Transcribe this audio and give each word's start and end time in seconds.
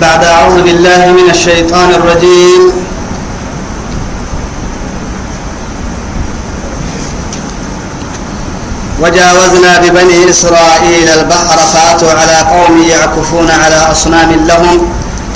بعد 0.00 0.24
أعوذ 0.24 0.62
بالله 0.62 1.02
من 1.18 1.30
الشيطان 1.30 1.90
الرجيم. 1.90 2.62
وجاوزنا 9.02 9.72
ببني 9.78 10.30
إسرائيل 10.30 11.08
البحر 11.18 11.58
فأتوا 11.58 12.10
على 12.10 12.36
قوم 12.54 12.82
يعكفون 12.82 13.50
على 13.50 13.78
أصنام 13.90 14.30
لهم. 14.46 14.78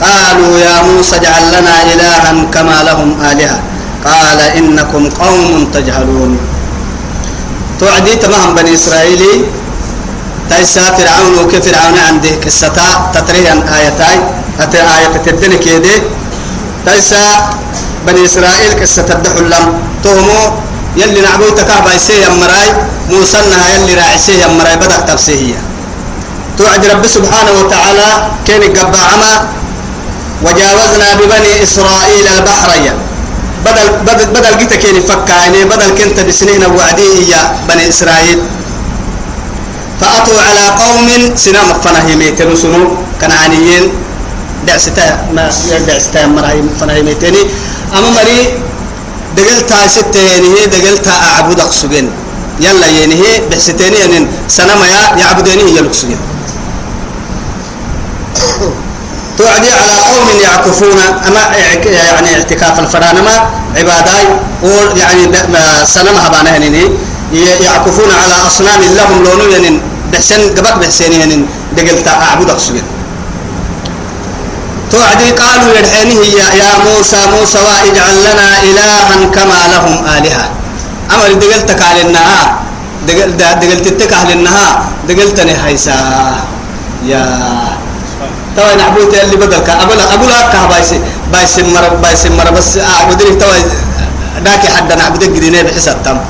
قالوا 0.00 0.58
يا 0.58 0.82
موسى 0.82 1.16
اجعل 1.16 1.42
لنا 1.48 1.76
إلها 1.94 2.30
كما 2.54 2.82
لهم 2.82 3.10
آلهة. 3.30 3.60
قال 4.04 4.40
إنكم 4.40 5.10
قوم 5.10 5.70
تجهلون. 5.74 6.38
توعدي 7.80 8.14
تمام 8.16 8.54
بني 8.54 8.74
إسرائيل 8.74 9.44
تيسا 10.50 10.84
فرعون 10.96 11.34
وكيف 11.38 11.64
فرعون 11.68 11.98
عنده 12.08 12.30
قصة 12.44 12.78
تتريها 13.14 13.54
آيتاي 13.78 14.16
أتى 14.60 14.78
آية 14.78 15.16
تدني 15.24 15.56
كيدي. 15.56 16.02
تيسا 16.86 17.50
بني 18.06 18.24
إسرائيل 18.24 18.80
قصة 18.80 19.02
تدحو 19.02 19.40
لهم 19.52 19.72
تومو 20.04 20.42
يلي 20.96 21.20
نعبو 21.20 21.48
تكعب 21.48 21.86
يسيه 21.96 22.28
مراي 22.40 22.68
موسى 23.10 23.38
نها 23.50 23.68
يلي 23.74 23.94
راعسيه 23.94 24.46
مراي 24.58 24.76
بدأ 24.76 25.00
تفسيه 25.08 25.54
توعد 26.58 26.86
رب 26.86 27.06
سبحانه 27.06 27.52
وتعالى 27.60 28.08
كان 28.46 28.62
قبع 28.76 28.98
عما 29.12 29.32
وجاوزنا 30.42 31.08
ببني 31.14 31.62
إسرائيل 31.62 32.26
البحرية. 32.28 32.94
بدل 33.64 33.88
بدل 34.06 34.26
بدل 34.34 34.58
جيت 34.58 34.74
كيني 34.74 35.00
فكا 35.00 35.32
يعني 35.32 35.64
بدل 35.64 35.90
كنت 35.98 36.20
بسنين 36.20 36.64
وعديه 36.66 37.30
يا 37.30 37.56
بني 37.68 37.88
إسرائيل. 37.88 38.38
فأتوا 40.00 40.40
على 40.48 40.64
قوم 40.82 41.36
سنام 41.36 41.68
فنهيميتين 41.84 42.56
سنو 42.56 42.82
كنعانيين 43.20 43.84
دعستا 44.66 45.06
ما 45.34 45.50
دعستا 45.86 46.26
مرهيم 46.26 46.66
فنهيميتين 46.80 47.36
أما 47.98 48.10
مري 48.16 48.38
دقلتا 49.36 49.88
ستين 49.88 50.42
هي 50.54 50.66
دقلتا 50.66 51.10
أعبد 51.10 51.60
أقصجين 51.60 52.10
يلا 52.60 52.86
هي 52.86 53.40
بحستين 53.50 53.94
يعني 53.94 54.26
سنما 54.48 54.86
يا 54.86 55.02
يعبدينه 55.20 55.70
يلقصجين 55.78 56.20
توعدي 59.38 59.72
على 59.72 59.92
قوم 59.92 60.28
يعكفون. 60.42 60.98
أما 61.28 61.56
يعني 61.84 62.34
اعتكاف 62.36 62.80
الفرانما 62.80 63.50
عباداي. 63.76 64.26
يعني 64.96 65.22
سنما 65.84 66.26
هبانا 66.26 66.56
هنيني 66.56 66.90
يعكفون 67.32 68.10
على 68.22 68.34
أصنام 68.46 68.80
لهم 68.96 69.50
يعني 69.52 69.80
بحسن 70.12 70.54
قبك 70.56 70.76
بحسين 70.78 71.12
يعني 71.12 71.44
دقلتا 71.76 72.10
أعبد 72.10 72.50
أقصد 72.50 72.82
توعدي 74.92 75.30
قالوا 75.30 75.78
يدحينه 75.78 76.20
يا, 76.38 76.48
يا 76.54 76.70
موسى 76.84 77.16
موسى 77.40 77.58
واجعل 77.58 78.14
لنا 78.26 78.48
إلها 78.62 79.24
كما 79.34 79.58
لهم 79.72 79.94
آلهة. 80.16 80.44
أمر 81.14 81.32
دقلتك 81.32 81.82
على 81.82 82.02
النها 82.02 82.60
دقلتك 83.08 84.12
على 84.12 84.32
النها 84.32 84.82
دقلتني 85.08 85.54
حيسا 85.64 85.96
يا. 87.06 87.24
توا 88.56 88.74
نعبوت 88.76 89.14
اللي 89.14 89.36
بدلك 89.36 89.68
أبلا 89.70 90.14
أبلا 90.14 90.38
كه 90.52 90.66
بايس 90.66 90.94
بايس 91.32 91.58
مر 91.58 91.88
بايس 92.02 92.26
مر 92.26 92.50
بس 92.50 92.78
أعبدني 92.78 93.34
توا 93.40 93.56
داكي 94.44 94.68
حد 94.68 94.92
نعبدك 94.92 95.28
جدينه 95.28 95.62
بحساب 95.62 96.02
تام. 96.04 96.20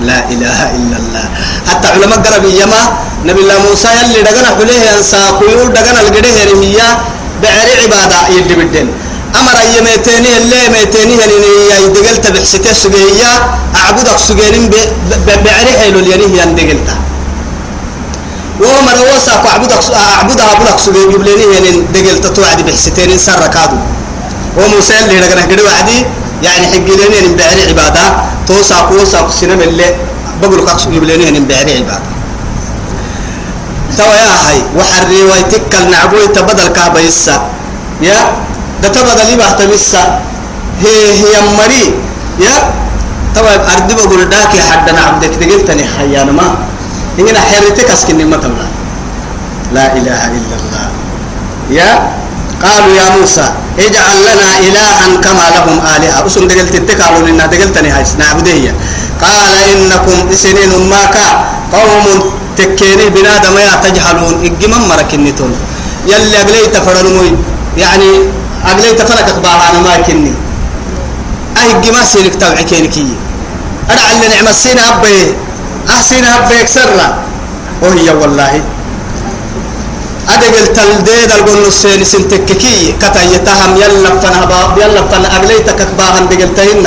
لا 0.00 0.28
إله 0.28 0.58
إلا 0.76 0.96
الله. 1.00 1.24
حتى 1.70 1.88
علماء 1.88 2.18
قرب 2.20 2.44
يما 2.44 2.82
نبي 3.24 3.40
الله 3.40 3.58
موسى 3.70 3.88
يلي 3.88 4.22
دغنا 4.22 4.48
حليه 4.60 4.84
انسا 4.98 5.40
كيو 5.40 5.68
دغنا 5.72 6.00
الغده 6.00 6.30
هرميا 6.42 6.88
بعري 7.42 7.72
عبادة 7.82 8.18
يدي 8.36 8.54
بدن 8.54 8.88
أمر 9.40 9.54
أيمتيني 9.64 10.30
اللي 10.40 10.60
ميتيني 10.74 11.14
هنيني 11.22 11.50
يدقلت 11.84 12.24
بحسته 12.34 12.72
سجيا 12.72 13.32
أعبدك 13.76 14.18
سجينين 14.28 14.64
بعري 15.44 15.72
حلو 15.80 15.98
الينيه 15.98 16.42
يندقلتها 16.42 16.98
وهو 18.60 18.78
من 18.88 18.96
وسا 19.16 19.32
أعبدك 19.52 19.82
أعبدها 19.94 20.54
بلك 20.60 20.78
سجي 20.84 21.02
جبليني 21.12 21.44
هنين 21.56 21.76
دقلت 21.94 22.26
توعد 22.36 22.58
بحستين 22.66 23.18
سر 23.18 23.42
كادو 23.54 23.78
وموسى 24.58 24.94
اللي 25.04 25.20
دغنا 25.20 25.42
كده 25.50 25.62
وعدي 25.64 25.98
يعني 26.46 26.66
حقليني 26.72 27.04
هنين 27.08 27.36
بعري 27.36 27.62
عبادة. 27.70 28.04
توسا 28.46 28.80
كوسا 28.88 29.30
سنم 29.30 29.60
اللي 29.60 29.88
بقول 30.42 30.60
قص 30.66 30.88
جبليني 30.88 31.28
هنين 31.28 31.44
بعري 31.48 31.72
عبادة 31.78 32.10
توا 33.98 34.14
يا 34.14 34.32
هاي 34.46 34.58
وحري 34.76 35.22
ويتك 35.22 35.72
النعبوي 35.74 36.26
تبدل 36.36 36.68
كعبة 36.68 37.00
يسا. 37.00 37.48
يا؟ 38.02 38.20
ده 38.82 38.88
تبدل 38.88 39.28
يبقى 39.32 39.52
تبسا 39.58 40.20
هي 40.84 40.96
هي 41.20 41.34
مري. 41.58 41.84
يا؟ 42.44 42.54
توا 43.34 43.72
أرد 43.72 43.88
بقول 43.96 44.28
داكي 44.28 44.60
حد 44.60 44.90
نعبدك 44.90 45.28
دقلتني 45.40 45.84
حيانا 45.96 46.32
ما. 46.32 46.54
هنا 47.18 47.40
حرتك 47.40 47.90
أسكن 47.90 48.26
ما 48.30 48.36
تملا 48.36 48.68
لا 49.72 49.96
إله 49.96 50.20
إلا 50.36 50.54
الله. 50.60 50.86
يا؟ 51.70 51.90
قالوا 52.64 52.94
يا 52.96 53.06
موسى 53.16 53.46
اجعل 53.78 54.16
لنا 54.28 54.50
إلها 54.66 55.20
كما 55.24 55.46
لهم 55.56 55.76
آلهة. 55.96 56.26
أسن 56.26 56.48
دقلت 56.48 56.74
التكالون 56.74 57.28
إنها 57.28 57.46
دقلتني 57.46 57.90
هاي 57.90 58.04
نعبدية 58.18 58.72
قال 59.22 59.54
إنكم 59.72 60.32
سنين 60.32 60.72
ماك 60.90 61.16
قوم 61.72 62.06
تكيني 62.56 63.06
بنادم 63.14 63.56
يا 63.58 63.74
تجهلون. 63.84 64.34
إجمم 64.44 64.82
مركنتون 64.88 65.52
يلي 66.06 66.36
أقليت 66.40 66.76
فرنموي 66.76 67.30
يعني 67.76 68.10
أقليت 68.64 69.02
فلك 69.02 69.28
أخبارنا 69.34 69.78
ما 69.84 69.96
كني. 70.06 70.32
أي 71.60 71.68
جما 71.84 72.04
سينك 72.04 72.34
تبع 72.34 72.60
كينكي 72.70 73.08
أدعى 73.90 74.12
اللي 74.14 74.28
نعم 74.28 74.48
السين 74.48 74.78
أبي. 74.78 75.34
أحسن 75.90 76.24
أبيك 76.24 76.68
سرا 76.68 77.08
وهي 77.82 78.10
والله 78.10 78.62
أدقل 80.34 80.66
تلديد 80.78 81.30
القول 81.38 81.66
السين 81.66 82.04
سنتككي 82.04 82.98
كتا 83.00 83.22
يتهم 83.34 83.72
يلا 83.82 84.10
فنا 84.22 84.40
يلا 84.82 85.02
فنا 85.10 85.28
أغليتك 85.36 85.80
باهن 85.98 86.24
دقل 86.30 86.50
تهن. 86.56 86.84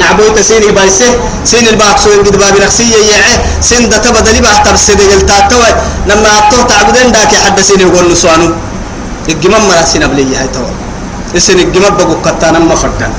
نعبوت 0.00 0.38
سيني 0.40 0.70
بايسه. 0.70 1.10
سين 1.44 1.66
الباق 1.68 1.98
سوين 1.98 2.22
قد 2.26 2.36
باب 2.38 2.54
نفسية 2.62 2.98
يعه 3.10 3.34
سين 3.60 3.88
دا 3.90 3.98
تبدل 3.98 4.40
باه 4.44 4.62
ترسي 4.64 4.94
دقل 4.94 5.20
تاتوي 5.26 5.70
لما 6.06 6.30
أطوه 6.38 6.62
تعبدين 6.70 7.12
داكي 7.12 7.36
حد 7.44 7.58
سيني 7.60 7.82
يقول 7.82 8.06
نسوانو 8.12 8.48
الجمم 9.28 9.62
مرا 9.68 9.82
سين 9.86 10.02
أبلي 10.02 10.36
هاي 10.36 10.48
توا 10.54 10.70
السين 11.34 11.58
الجمم 11.58 11.94
بقو 11.98 12.14
كتانا 12.22 12.58
مفردان 12.58 13.12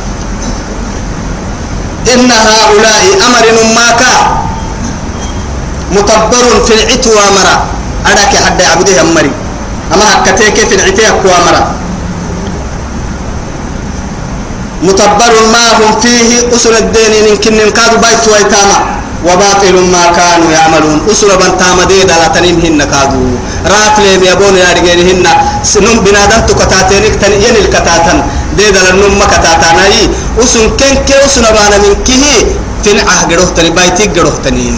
إن 2.14 2.32
هؤلاء 2.32 3.03
أمر 3.28 3.46
ماكا 3.76 4.14
متبر 5.96 6.46
في 6.66 6.74
العتوى 6.78 7.26
مرا. 7.36 7.56
أراك 8.02 8.34
حد 8.46 8.59
يعبده 8.62 9.03
مري 9.16 9.32
أما 9.94 10.06
هكتيك 10.13 10.57
في 10.69 10.75
العتوى 10.75 11.12
كوا 11.22 11.38
مرا 11.46 11.63
متبر 14.84 15.34
ما 15.53 15.66
هم 15.78 16.00
فيه 16.02 16.56
أسر 16.56 16.74
الدين 16.78 17.13
إن 17.29 17.35
كن 17.44 17.57
كادوا 17.78 18.00
بيت 18.03 18.24
ويتاما 18.34 18.79
وباطل 19.28 19.75
ما 19.94 20.03
كانوا 20.18 20.52
يعملون. 20.52 20.97
أسر 21.12 21.29
بنتام 21.41 21.78
دي 21.90 22.03
دلا 22.09 22.28
تنمهن 22.34 22.79
كادوا 22.94 23.29
رات 23.74 23.96
لهم 24.03 24.24
يبون 24.29 24.56
يا 24.57 24.69
رجالهن 24.78 25.25
سنم 25.63 25.97
بنادم 26.06 26.41
تكتاتينك 26.50 27.16
تن 27.22 27.34
ين 27.46 27.56
الكتاتن. 27.63 28.18
دي 28.58 28.66
دلا 28.75 28.91
نم 28.91 29.22
كتاتان 29.34 29.78
أي 29.85 30.09
أسن 30.44 30.66
كن 30.79 30.96
كي 31.08 31.16
أسن 31.25 31.46
بانا 31.56 31.78
من 31.84 31.94
كه 32.08 32.23
فين 32.84 32.97
عهد 33.09 33.29
تني 33.56 33.69
بيتي 33.69 34.06
جروه 34.16 34.38
تني 34.44 34.73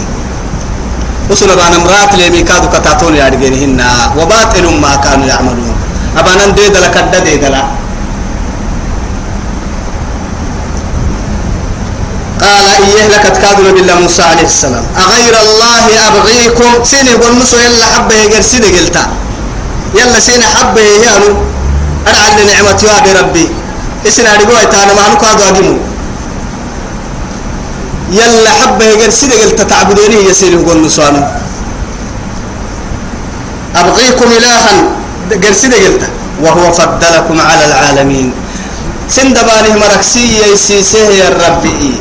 أسن 1.32 1.46
بانا 1.46 1.78
مرات 1.78 2.12
لهم 2.18 2.44
كادوا 2.44 2.70
كتاتون 2.74 3.14
يا 3.16 3.28
رجالهن 3.28 3.80
وباطل 4.18 4.64
ما 4.84 4.92
كانوا 5.04 5.26
يعملون. 5.26 5.74
أبانا 6.18 6.46
دي 6.56 6.68
دلا 6.68 6.88
كدا 6.88 7.18
دي 7.18 7.36
دلا 7.36 7.62
قال 12.40 12.66
إيه 12.92 13.08
لك 13.08 13.24
تكادوا 13.36 13.72
بالله 13.72 13.94
موسى 14.00 14.22
عليه 14.22 14.44
السلام. 14.44 14.84
أغير 15.04 15.34
الله 15.44 15.84
أبغيكم؟ 16.08 16.84
سين 16.84 17.06
يقول 17.06 17.32
موسى 17.32 17.56
يلا 17.56 17.86
حبه 17.94 18.14
يقرسي 18.14 18.58
قلتا. 18.76 19.04
يلا 19.98 20.20
سين 20.20 20.42
حبه 20.42 20.80
يهانو. 20.80 21.32
أنا 22.08 22.18
على 22.18 22.44
نعمة 22.44 22.80
يا 22.84 23.12
ربي. 23.20 23.48
إسنا 24.08 24.30
رجوع 24.40 24.64
تانا 24.64 24.92
ما 24.94 25.04
نكادوا 25.14 25.48
أجمو 25.48 25.76
يلا 28.12 28.50
حبه 28.50 28.84
يقرسي 28.84 29.26
قلتا 29.32 29.64
تعبدوني 29.64 30.28
يسير 30.28 30.52
يقول 30.52 30.78
موسى 30.84 31.08
أبغيكم 33.76 34.28
إلها. 34.38 34.76
قرسي 35.42 35.66
قلتا 35.72 36.08
وهو 36.42 36.72
فضلكم 36.72 37.36
على 37.40 37.64
العالمين. 37.64 38.32
سندبانه 39.08 39.74
مركسي 39.80 40.52
يسيسه 40.52 41.08
يا 41.20 41.28
ربي. 41.32 41.94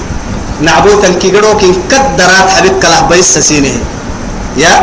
نعبوتا 0.61 1.09
كي 1.21 1.31
قروك 1.31 1.61
كدرات 1.91 2.47
حبيب 2.55 2.75
كله 2.81 3.01
بيس 3.09 3.37
سينه. 3.39 3.75
يا؟ 4.57 4.73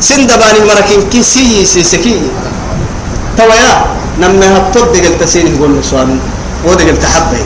سندباني 0.00 0.60
مركين 0.68 1.08
كي 1.12 1.22
سي 1.22 1.64
سي 1.66 1.84
سكي. 1.84 2.20
تويا 3.38 3.72
نما 4.20 4.46
هتود 4.56 4.92
دقل 4.92 5.18
تسين 5.18 5.54
يقول 5.54 5.78
نسوان 5.78 6.18
ودقل 6.64 6.96
تحبي 7.02 7.42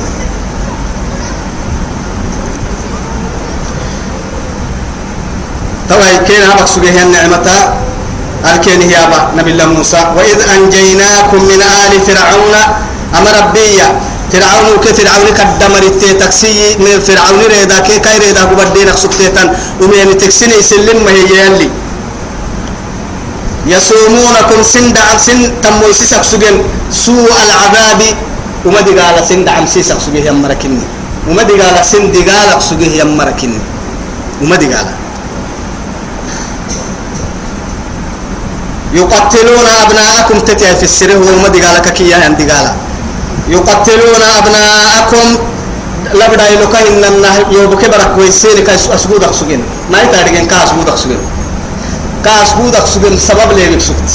توي 5.89 6.13
كين 6.29 6.43
هبك 6.51 6.67
سجيه 6.69 7.03
النعمة 7.03 7.49
الكين 8.45 8.81
هي 8.89 8.97
أبا 9.05 9.21
نبي 9.39 9.51
الله 9.51 9.67
موسى. 9.67 10.01
وإذ 10.17 10.39
أنجيناكم 10.55 11.41
من 11.51 11.61
آل 11.63 11.93
فرعون 12.07 12.55
أمر 13.19 13.33
ربيا 13.41 13.89
فرعون 14.33 14.77
كفرعون 14.85 15.29
كدمر 15.39 15.83
التكسي 15.91 16.77
من 16.85 17.01
فرعون 17.07 17.41
ريدا 17.51 17.79
كي 17.87 17.99
كاي 17.99 18.19
ريدا 18.19 18.45
كبدين 18.45 18.89
سكتيتان 18.97 19.49
ومن 19.83 20.19
تكسيني 20.21 20.55
يسلم 20.61 20.99
ما 21.05 21.11
هي 21.11 21.25
يلي. 21.35 21.69
يصومونكم 23.67 24.61
سند 24.63 24.97
عم 24.97 25.19
سن 25.19 25.41
تمو 25.63 25.93
سيسك 25.93 26.23
سجن 26.25 26.57
سوء 27.05 27.29
العذاب 27.45 28.01
وما 28.65 28.81
دي 28.87 28.93
قال 28.97 29.17
سند 29.29 29.49
عم 29.49 29.67
سيسك 29.67 29.99
سجن 30.01 30.25
يا 30.25 30.33
مركني 30.33 30.81
وما 31.29 31.43
دي 31.49 31.55
قال 31.61 31.77
سند 31.85 32.17
قال 32.29 32.51
سجن 32.63 32.93
يا 33.01 33.05
مركني 33.05 33.61
وما 34.43 34.57
دي 34.57 34.67
قال 34.73 34.89
يقتلون 38.95 39.67
أبناءكم 39.83 40.39
تتي 40.39 40.77
في 40.77 40.83
السره 40.83 41.17
وما 41.17 41.49
دي 41.49 41.61
قال 41.63 41.89
كي 41.91 42.09
يا 42.09 42.29
دي 42.29 42.51
قال 42.51 42.75
يقتلون 43.49 44.23
أبناءكم 44.39 45.27
لبدا 46.15 46.49
يلوكا 46.49 46.89
إننا 46.89 47.31
يوبك 47.53 47.91
برك 47.91 48.19
ويسير 48.19 48.61
كاس 48.61 48.89
أسجود 48.89 49.25
أسجن 49.25 49.61
ما 49.91 50.03
يتارجن 50.03 50.47
كاس 50.47 50.63
أسجود 50.63 50.89
أسجن 50.89 51.19
كاس 52.25 52.43
أسجود 52.43 52.75
أسجن 52.75 53.19
سبب 53.19 53.53
ليه 53.57 53.77
بسكت 53.77 54.11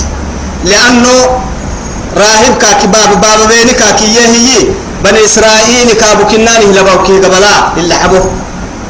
لأنه 0.65 1.15
راهب 2.17 2.57
كاكي 2.61 2.87
باب 2.87 3.21
باب 3.21 3.39
بيني 3.49 3.73
كاكي 3.73 4.05
يهي 4.05 4.67
بني 5.03 5.25
إسرائيل 5.25 5.93
كابو 6.01 6.23
كناني 6.31 6.65
لباوكي 6.65 7.19
قبلا 7.19 7.77
إلا 7.77 7.95
حبو. 7.95 8.19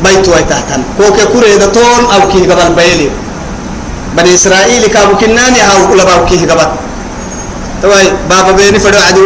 بيت 0.03 0.27
ويتهتن 0.29 0.83
كوكي 0.97 1.25
كوري 1.25 1.57
دتون 1.57 2.01
أو 2.13 2.27
كي 2.31 2.51
قبل 2.51 2.73
بيلي. 2.75 3.09
بني 4.17 4.33
إسرائيل 4.33 4.87
كابو 4.87 5.17
كناني 5.17 5.59
أو 5.71 5.93
لباوكي 5.95 6.45
قبل. 6.45 6.67
توي 7.81 8.05
بابا 8.29 8.51
بيني 8.51 8.79
فدو 8.79 8.99
عدو 9.07 9.25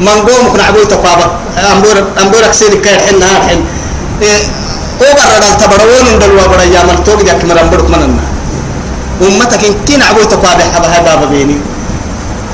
من 0.00 0.08
قوم 0.26 0.44
كنا 0.52 0.64
عبوي 0.64 0.86
تقابا 0.86 1.26
أمبور 1.72 1.96
أمبور 2.22 2.44
أكسير 2.44 2.74
كير 2.74 2.98
حين 3.04 3.18
نهار 3.20 3.40
حين. 3.48 3.60
أوبر 5.02 5.26
ردال 5.36 5.54
تبرون 5.58 6.06
إن 6.12 6.18
دلوا 6.18 6.46
برا 6.46 6.62
يا 6.62 6.82
من 6.86 7.04
توق 7.04 7.22
جاك 7.22 7.44
مرام 7.44 7.70
برك 7.70 7.90
مننا 7.90 8.24
أمتك 9.22 9.64
إن 9.64 9.74
كين 9.86 10.02
عبوي 10.02 10.26
تقابا 10.26 10.64
حبا 10.74 10.88
هاي 10.92 11.00
بابا 11.04 11.26
بيني. 11.26 11.58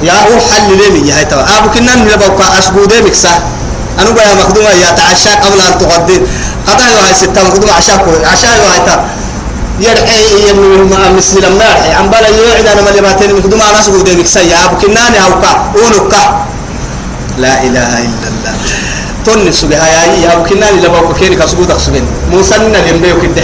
يا 0.02 0.12
هو 0.12 0.40
حل 0.48 0.70
لي 0.78 1.08
يا 1.08 1.16
هاي 1.16 1.24
توا 1.24 1.44
أبو 1.58 1.68
كنا 1.74 1.94
نلبا 1.94 2.26
أسبودة 2.58 3.00
مكسا 3.06 3.34
أنا 3.98 4.10
بيا 4.10 4.34
مخدومة 4.40 4.70
يا 4.70 4.90
تعشى 4.98 5.30
قبل 5.44 5.60
أن 5.60 5.78
تقدم 5.78 6.22
هذا 6.68 6.84
هو 6.90 6.98
هاي 7.04 7.14
ستة 7.14 7.40
مخدومة 7.48 7.72
عشاء 7.72 7.98
عشاء 8.32 8.50
هو 8.60 8.68
هاي 8.72 8.80
تا. 8.86 8.94
يرحي 9.80 10.48
يم 10.48 10.90
مسلم 11.16 11.52
ما 11.58 11.64
يرحي. 11.64 11.92
عم 11.92 12.10
بلا 12.10 12.28
يوعد 12.28 12.66
أنا 12.66 12.82
ملي 12.90 13.00
باتين 13.00 13.34
مخدومة 13.34 13.70
أنا 13.70 13.80
أسبودة 13.80 14.14
مكسا 14.14 14.40
يا 14.40 14.64
أبو 14.64 14.76
كنا 14.76 15.10
نهاوكا 15.10 15.72
أونكا 15.76 16.22
لا 17.38 17.62
إله 17.62 17.92
إلا 17.98 18.26
الله. 18.30 18.54
تون 19.24 19.52
سبها 19.52 19.86
يا 20.22 20.32
أبو 20.32 20.44
كنا 20.44 20.68
اللي 20.68 20.88
بقول 20.88 21.14
كيني 21.16 21.36
كسبوت 21.36 21.70
أخسبين 21.70 22.04
موسى 22.30 22.58
لنا 22.58 22.78
اللي 22.78 22.98
بيو 22.98 23.20
كده 23.22 23.42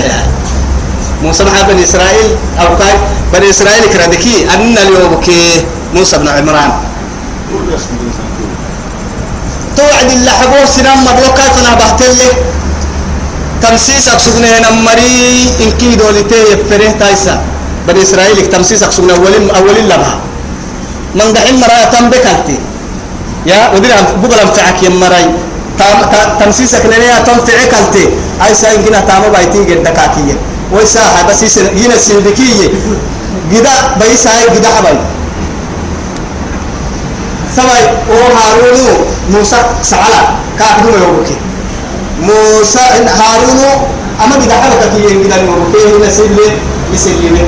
موسى 1.23 1.45
مع 1.45 1.63
بني 1.69 1.85
إسرائيل. 1.85 2.31
أو 2.61 2.77
كاي. 2.77 2.95
بني 3.33 3.51
إسرائيل 3.51 3.85
كردكي. 3.93 4.47
أن 4.55 4.79
اليوم 4.79 5.21
كي. 5.21 5.65
موسى 5.95 6.19
بن 6.19 6.29
عمران. 6.29 6.73
توعد 9.77 10.11
الله 10.11 10.33
حبوب 10.33 10.67
سنام 10.67 11.05
مبلوكا 11.05 11.43
فنا 11.43 11.71
بحتلي 13.67 13.79
تمسيس 13.79 14.09
أقصدنا 14.09 14.59
هنا 14.59 14.71
مري 14.71 15.51
إن 15.65 15.71
كي 15.79 15.95
دولتي 15.95 16.35
يفره 16.53 16.91
تايسا 17.01 17.35
بني 17.89 18.03
إسرائيل 18.03 18.47
تمسيس 18.51 18.83
أقصدنا 18.83 19.15
أولين 19.17 19.51
أولين 19.51 19.87
لبها 19.91 20.19
من 21.15 21.33
دحين 21.33 21.61
مرأة 21.61 21.85
تنبكالتي 21.93 22.59
يا 23.47 23.71
ودي 23.75 23.89
بقول 24.23 24.39
أمتعك 24.39 24.83
يا 24.83 24.89
مراي 24.89 25.27
تمسيسك 26.41 26.85
لنا 26.87 27.19
تنفعك 27.27 27.73
أنت 27.75 27.97
أي 28.47 28.55
ساين 28.55 28.85
كنا 28.85 29.01
تامو 29.01 29.29
بايتي 29.35 29.59
قد 29.59 29.83
دكاكية 29.83 30.37
ويسا 30.73 31.01
هاي 31.01 31.25
بس 31.29 31.43
ينا 31.83 31.97
سيدكية 31.97 32.69
جدا 33.53 33.75
بيسا 34.01 34.31
هاي 34.31 34.47
جدا 34.57 34.69
حباي 34.77 34.97
سواي 37.57 37.85
أو 38.11 38.27
هارون 38.39 38.79
موسى 39.33 39.57
سعلا 39.83 40.21
كاكدو 40.59 40.89
يوبكي 41.03 41.37
موسى 42.23 42.79
هارون 43.09 43.89
أما 44.25 44.37
كي 44.97 45.23
جدا 45.23 45.37
يوبكي 45.37 45.97
هنا 45.97 46.11
سيدلي 46.11 46.49
يسلمي 46.93 47.41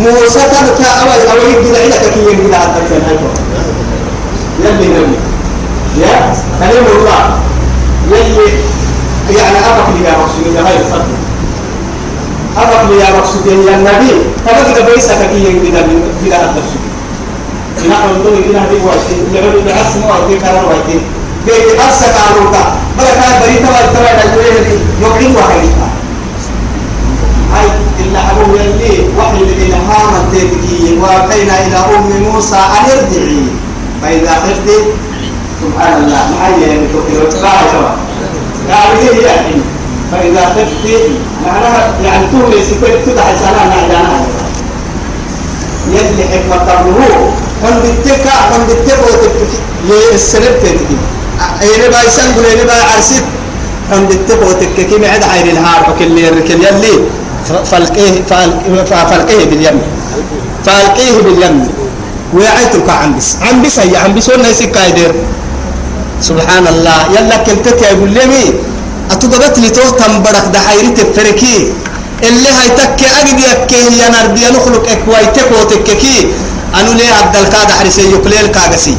موسى 0.00 0.40
تبكى 0.40 0.88
أول 1.02 1.40
أول 1.40 1.64
جدا 1.64 1.86
إلى 1.86 2.10
كي 2.14 2.36
جدا 2.46 2.58
حبكة 2.58 2.96
هاي 3.08 3.18
يلي 4.64 4.88
نبي 4.88 5.16
يا 6.00 6.32
كلمة 6.60 6.88
الله 6.98 7.38
يلي 8.10 8.52
يعني 9.38 9.58
أبقى 9.58 9.92
لي 9.98 10.04
يا 10.08 10.14
رسول 10.24 10.44
الله 10.46 10.68
هاي 10.68 10.76
الفضل 10.76 11.14
أبقى 12.56 12.86
لي 12.86 13.00
يا 13.00 13.20
رسول 13.20 13.52
الله 13.52 13.72
يا 13.72 13.76
النبي 13.76 14.12
تبقى 14.74 14.94
بيسا 14.94 15.26
كي 15.26 15.44
ينبدا 15.44 15.86
بلا 16.22 16.44
أدرس 16.44 16.70
نحن 17.90 18.20
نقول 18.20 18.32
واشي 18.86 19.14
يقول 19.34 19.60
إلى 19.60 19.72
أسمى 19.80 20.04
وكي 20.24 20.38
كان 20.38 20.54
وكي 20.64 21.00
بيت 21.46 21.80
أسك 21.80 22.14
عروقا 22.28 22.76
بلا 22.98 23.14
كان 23.14 23.40
بريتا 23.42 23.68
والتوى 23.70 24.10
الجوية 24.24 24.78
يقعد 25.02 25.36
وحيدا؟ 25.36 25.88
هاي 27.54 27.66
إلا 28.00 28.20
أبو 28.30 28.54
يلي 28.56 29.04
وحي 29.18 29.36
الإلهام 29.36 30.14
التيتكي 30.20 30.98
وأتينا 31.00 31.66
إلى 31.66 31.76
أم 31.76 32.22
موسى 32.32 32.56
أن 32.56 32.98
ارجعي. 32.98 33.42
فإذا 34.02 34.30
خفت 34.30 34.68
سبحان 35.62 36.04
الله 36.04 36.20
محيي 36.32 36.62
يعني 36.62 36.86
قال 38.68 38.96
هي 38.98 39.22
يعني؟ 39.22 39.54
فإذا 40.12 40.44
خفت 40.46 41.10
معناها 41.46 41.94
يعني 42.04 42.26
تولي 42.32 42.62
سكت 42.64 42.98
تدعي 43.06 43.36
سنة 43.36 43.64
نعجانا 43.68 44.26
يلي 45.90 46.24
حكمة 46.32 46.56
قبله 46.72 47.32
كن 47.62 47.76
بتكا 47.82 48.30
كن 48.50 48.64
بتكا 48.66 49.02
وتكا 49.02 50.14
السنب 50.14 50.58
تتكي 50.62 50.96
أين 51.62 51.90
بايسان 51.92 52.28
قل 52.36 52.44
أين 52.44 52.66
باي 52.66 52.80
عرسيت. 52.94 53.24
كن 53.90 54.06
بتكا 54.08 54.44
وتكا 54.46 54.98
معد 54.98 55.22
عين 55.32 55.48
الهار 55.54 55.80
وكل 55.90 56.18
يركل 56.18 56.60
يلي. 56.66 56.94
فالقيه 57.70 58.22
فالقيه 59.10 59.44
باليم. 59.50 59.78
فالقيه 60.66 61.16
باليم. 61.24 61.68
ويعيتك 62.34 62.88
عن 62.88 63.16
بس 63.16 63.36
عن 63.42 63.62
بس 63.62 63.78
هي 63.78 63.96
عن 63.96 64.14
بس 64.14 64.28
ولا 64.28 64.48
يسك 64.48 64.70
كايدر 64.70 65.14
سبحان 66.22 66.66
الله 66.66 66.98
يلا 67.14 67.36
كنت 67.36 67.66
يقول 67.82 68.10
لي 68.10 68.26
مي. 68.26 68.44
أتقبت 69.10 69.58
لي 69.58 69.70
تو 69.70 69.90
تنبرك 70.00 70.44
ده 70.52 70.60
حيري 70.60 70.88
تفركي. 70.98 71.72
اللي 72.22 72.48
هاي 72.48 72.68
تك 72.68 73.00
أجد 73.20 73.38
يكيه 73.40 74.02
يا 74.02 74.08
نربي 74.08 74.40
نخلق 74.56 74.84
إكوايتك 74.90 75.48
وتككي 75.60 76.28
أنو 76.80 76.92
ليه 76.92 77.12
عبد 77.20 77.36
الكاد 77.36 77.70
حرسي 77.70 78.02
يقليل 78.10 78.46
كاغسي 78.46 78.96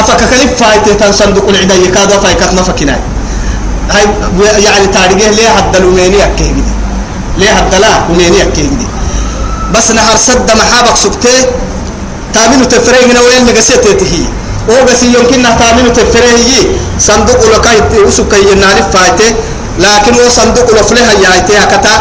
أفك 0.00 0.20
كلف 0.30 0.62
فايت 0.62 0.88
تنصندق 1.00 1.48
العدا 1.48 1.74
يكاد 1.74 2.10
فايكت 2.22 2.52
ما 2.56 2.62
فكنا 2.62 2.98
هاي 3.90 4.04
يعني 4.64 4.86
تاريخه 4.86 5.30
ليه 5.30 5.48
عبد 5.48 5.76
الأميني 5.76 6.24
أكيه 6.24 6.54
ليه 7.38 7.50
عبد 7.50 7.74
الله 7.74 7.94
أميني 8.10 8.42
أكيه 8.42 8.70
بس 9.74 9.90
نهار 9.90 10.16
سد 10.16 10.50
محابك 10.60 10.96
سكتي 10.96 11.36
تامين 12.34 12.68
تفريه 12.68 13.04
هنا 13.12 13.20
وين 13.20 13.46
نقسيت 13.46 13.86
هي 13.86 14.24
أو 14.70 14.84
بس 14.86 15.02
يمكن 15.02 15.42
تامين 15.58 15.92
تفريه 15.92 16.36
هي 16.50 16.60
صندوق 16.98 17.40
لكاي 17.54 18.02
وسكاي 18.06 18.54
نعرف 18.54 18.86
فايتة 18.96 19.34
لكن 19.78 20.14
هو 20.14 20.28
صندوق 20.28 20.68
لفلها 20.80 21.12
يايتة 21.12 21.64
كتا 21.64 21.94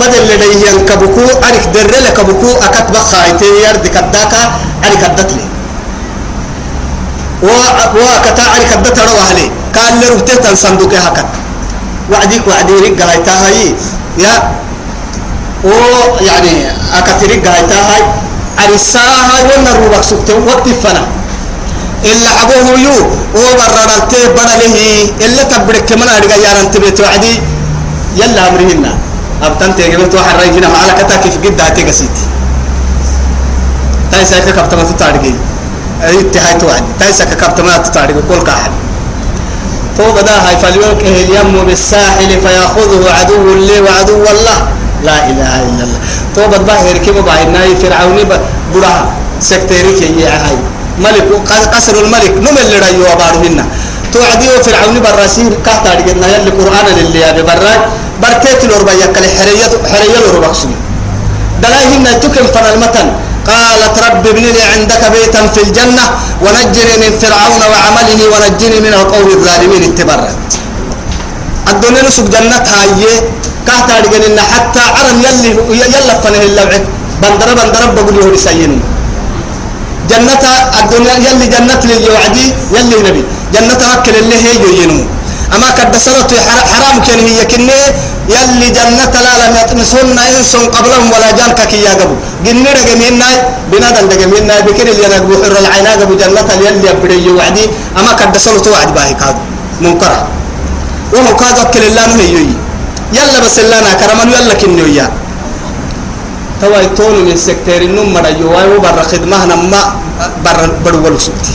بدل 0.00 0.22
لديه 0.30 0.70
ينكبكو 0.70 1.24
أريك 1.48 1.64
در 1.74 1.90
لكبكو 2.06 2.50
أكت 2.66 2.90
بخايتة 2.90 3.46
يرد 3.64 3.86
كداكا 3.86 4.42
أريك 4.86 5.04
الدتلي 5.04 5.44
وكتا 7.42 8.44
أريك 8.56 8.72
الدت 8.72 8.98
رواه 8.98 9.32
لي 9.32 9.50
قال 9.76 9.92
لي 10.00 10.56
صندوق 10.56 10.92
هكذا 10.94 11.28
وعديك 12.12 12.48
وعدي 12.48 12.72
هاي 13.28 13.74
يا 14.18 14.52
و 15.64 15.70
يعني 16.20 16.70
أكثر 16.98 17.26
جايتا 17.26 17.78
هاي 17.88 18.02
عرساها 18.58 19.36
ولا 19.48 19.72
روبك 19.80 20.02
سكت 20.02 20.30
وقت 20.30 20.68
فنا 20.68 21.02
إلا 22.04 22.30
أبوه 22.42 22.78
يو 22.78 22.96
وبرر 23.34 23.88
التي 23.96 24.20
بنا 24.36 24.54
له 24.60 24.76
إلا 25.26 25.42
تبرك 25.42 25.92
من 25.92 26.08
أرجع 26.08 26.36
يا 26.36 26.60
أنت 26.60 26.76
بتوعدي 26.76 27.34
يلا 28.16 28.48
أمرهن 28.48 28.84
اتهاي 36.04 36.54
توعد 36.60 36.84
تايسا 37.00 37.24
ككبت 37.24 37.60
ما 37.60 37.76
تتارجي 37.76 38.22
كل 38.28 38.42
كاحد. 38.46 38.72
فوق 39.98 40.20
ده 40.20 40.32
هاي 40.32 40.56
فليلقه 40.62 41.08
اليم 41.22 41.64
بالساحل 41.66 42.30
فيأخذه 42.44 43.02
عدو 43.18 43.54
لي 43.54 43.80
وعدو 43.80 44.24
الله. 44.34 44.58
لا 45.04 45.16
إله 45.30 45.52
إلا 45.68 45.82
الله. 45.84 46.00
توبة 46.36 46.58
باهر 46.58 46.96
كم 47.04 47.20
باهر 47.20 47.76
فرعون 47.82 48.18
برها 48.74 49.04
سكتيري 49.40 49.92
كي 50.00 50.24
هاي. 50.24 50.56
ملك 50.98 51.28
قصر 51.74 51.94
الملك. 52.04 52.32
نمل 52.44 52.66
لرأيو 52.72 53.02
وبارهن 53.12 53.58
توعدي 54.12 54.48
فرعون 54.66 54.96
براسيل 55.00 55.54
كهتا 55.66 55.94
رجلنا 55.94 56.26
يلي 56.34 56.50
قرآن 56.50 56.86
للي 56.98 57.30
أبي 57.30 57.42
براد 57.42 57.80
برتيت 58.22 58.64
الأربع 58.64 58.92
يكل 58.92 59.24
حرية 59.90 60.18
الأربع 60.18 60.52
سنين 60.52 60.80
دلاهن 61.62 62.20
تكن 62.20 62.44
فن 62.54 62.66
المتن 62.74 63.08
قالت 63.50 63.96
رب 64.06 64.24
ابن 64.32 64.44
لي 64.54 64.62
عندك 64.72 65.02
بيتا 65.14 65.40
في 65.54 65.60
الجنة 65.66 66.04
ونجني 66.44 66.94
من 67.02 67.12
فرعون 67.22 67.62
وعمله 67.72 68.20
ونجني 68.32 68.78
من 68.86 68.92
القوم 69.00 69.28
الظالمين 69.36 69.82
اتبرت. 69.90 70.50
الدنيا 71.70 72.02
نسك 72.06 72.26
جنة 72.34 72.56
هاي. 72.74 73.04
كهتا 73.66 73.94
رجلنا 74.04 74.42
حتى 74.52 74.82
عرم 74.96 75.16
يلي 75.26 75.50
يلا 75.80 76.14
فنه 76.24 76.42
اللوعد 76.48 76.82
بندر 77.22 77.48
بندر 77.58 77.82
بقول 77.96 78.14
له 78.18 78.26
رسايين 78.36 78.72
جنة 80.10 80.42
الدنيا 80.80 81.14
يلي 81.26 81.46
جنة 81.54 81.80
لليوعدي 81.90 82.46
يلي 82.76 82.96
نبي. 83.06 83.22
جنة 83.54 83.80
أكل 83.94 84.14
اللي 84.22 84.36
هي 84.46 84.54
ينمو 84.82 85.04
أما 85.54 85.68
قد 85.78 85.92
سنة 86.06 86.30
حرام 86.72 86.96
كان 87.06 87.20
هي 87.28 87.40
كنه 87.52 87.78
يلي 88.28 88.68
جنة 88.76 89.14
لا 89.24 89.32
لم 89.42 89.54
يطمسهن 89.60 90.18
إنس 90.18 90.52
قبلهم 90.56 91.06
ولا 91.12 91.30
جان 91.38 91.52
كي 91.70 91.80
يقبو. 91.82 92.14
جنة 92.46 92.70
رجمينا 92.78 93.28
بنادم 93.72 94.06
رجمينا 94.12 94.54
بكر 94.66 94.86
اللي 94.92 95.06
نقبو 95.08 95.34
حر 95.42 95.54
العين 95.62 95.86
قبو 96.00 96.14
جنة 96.20 96.50
يلي 96.66 96.88
يبدي 96.90 97.16
يوعدي. 97.26 97.64
أما 97.98 98.12
قد 98.20 98.36
سنة 98.36 98.66
وعد 98.72 98.90
باهي 98.94 99.14
كادو 99.20 99.42
منكر 99.80 100.12
وهو 101.12 101.30
كادو 101.40 101.60
أكل 101.62 101.82
الله 101.90 102.06
هي 102.20 102.54
يلا 103.16 103.38
بس 103.44 103.56
لنا 103.58 103.92
كرمان 104.00 104.28
يلا 104.30 104.54
كنه 104.60 104.86
يا 104.98 105.06
توا 106.60 106.78
يتون 106.86 107.24
من 107.26 107.36
سكتير 107.36 107.82
النوم 107.88 108.12
مرا 108.14 108.28
يواي 108.28 108.66
وبر 108.76 108.98
خدمة 109.10 109.38
نما 109.50 109.82
بر 110.44 110.60
برول 110.84 111.16
سكتي 111.20 111.54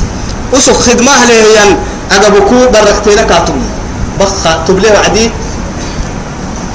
وسو 0.53 0.73
خدمة 0.73 1.13
له 1.29 1.37
ين 1.57 1.71
أجابكو 2.11 2.57
بر 2.73 2.87
اختينا 2.91 3.23
كاتم 3.29 3.57
بخا 4.19 4.51
تبلي 4.67 4.89
وعدي. 4.91 5.25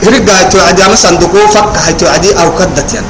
هرجع 0.05 0.43
توعدي 0.43 0.87
أما 0.87 0.95
صندوقه 0.95 1.47
فك 1.47 2.01
توعدي 2.01 2.31
أو 2.41 2.49
كدت 2.59 2.95
ين 2.95 3.07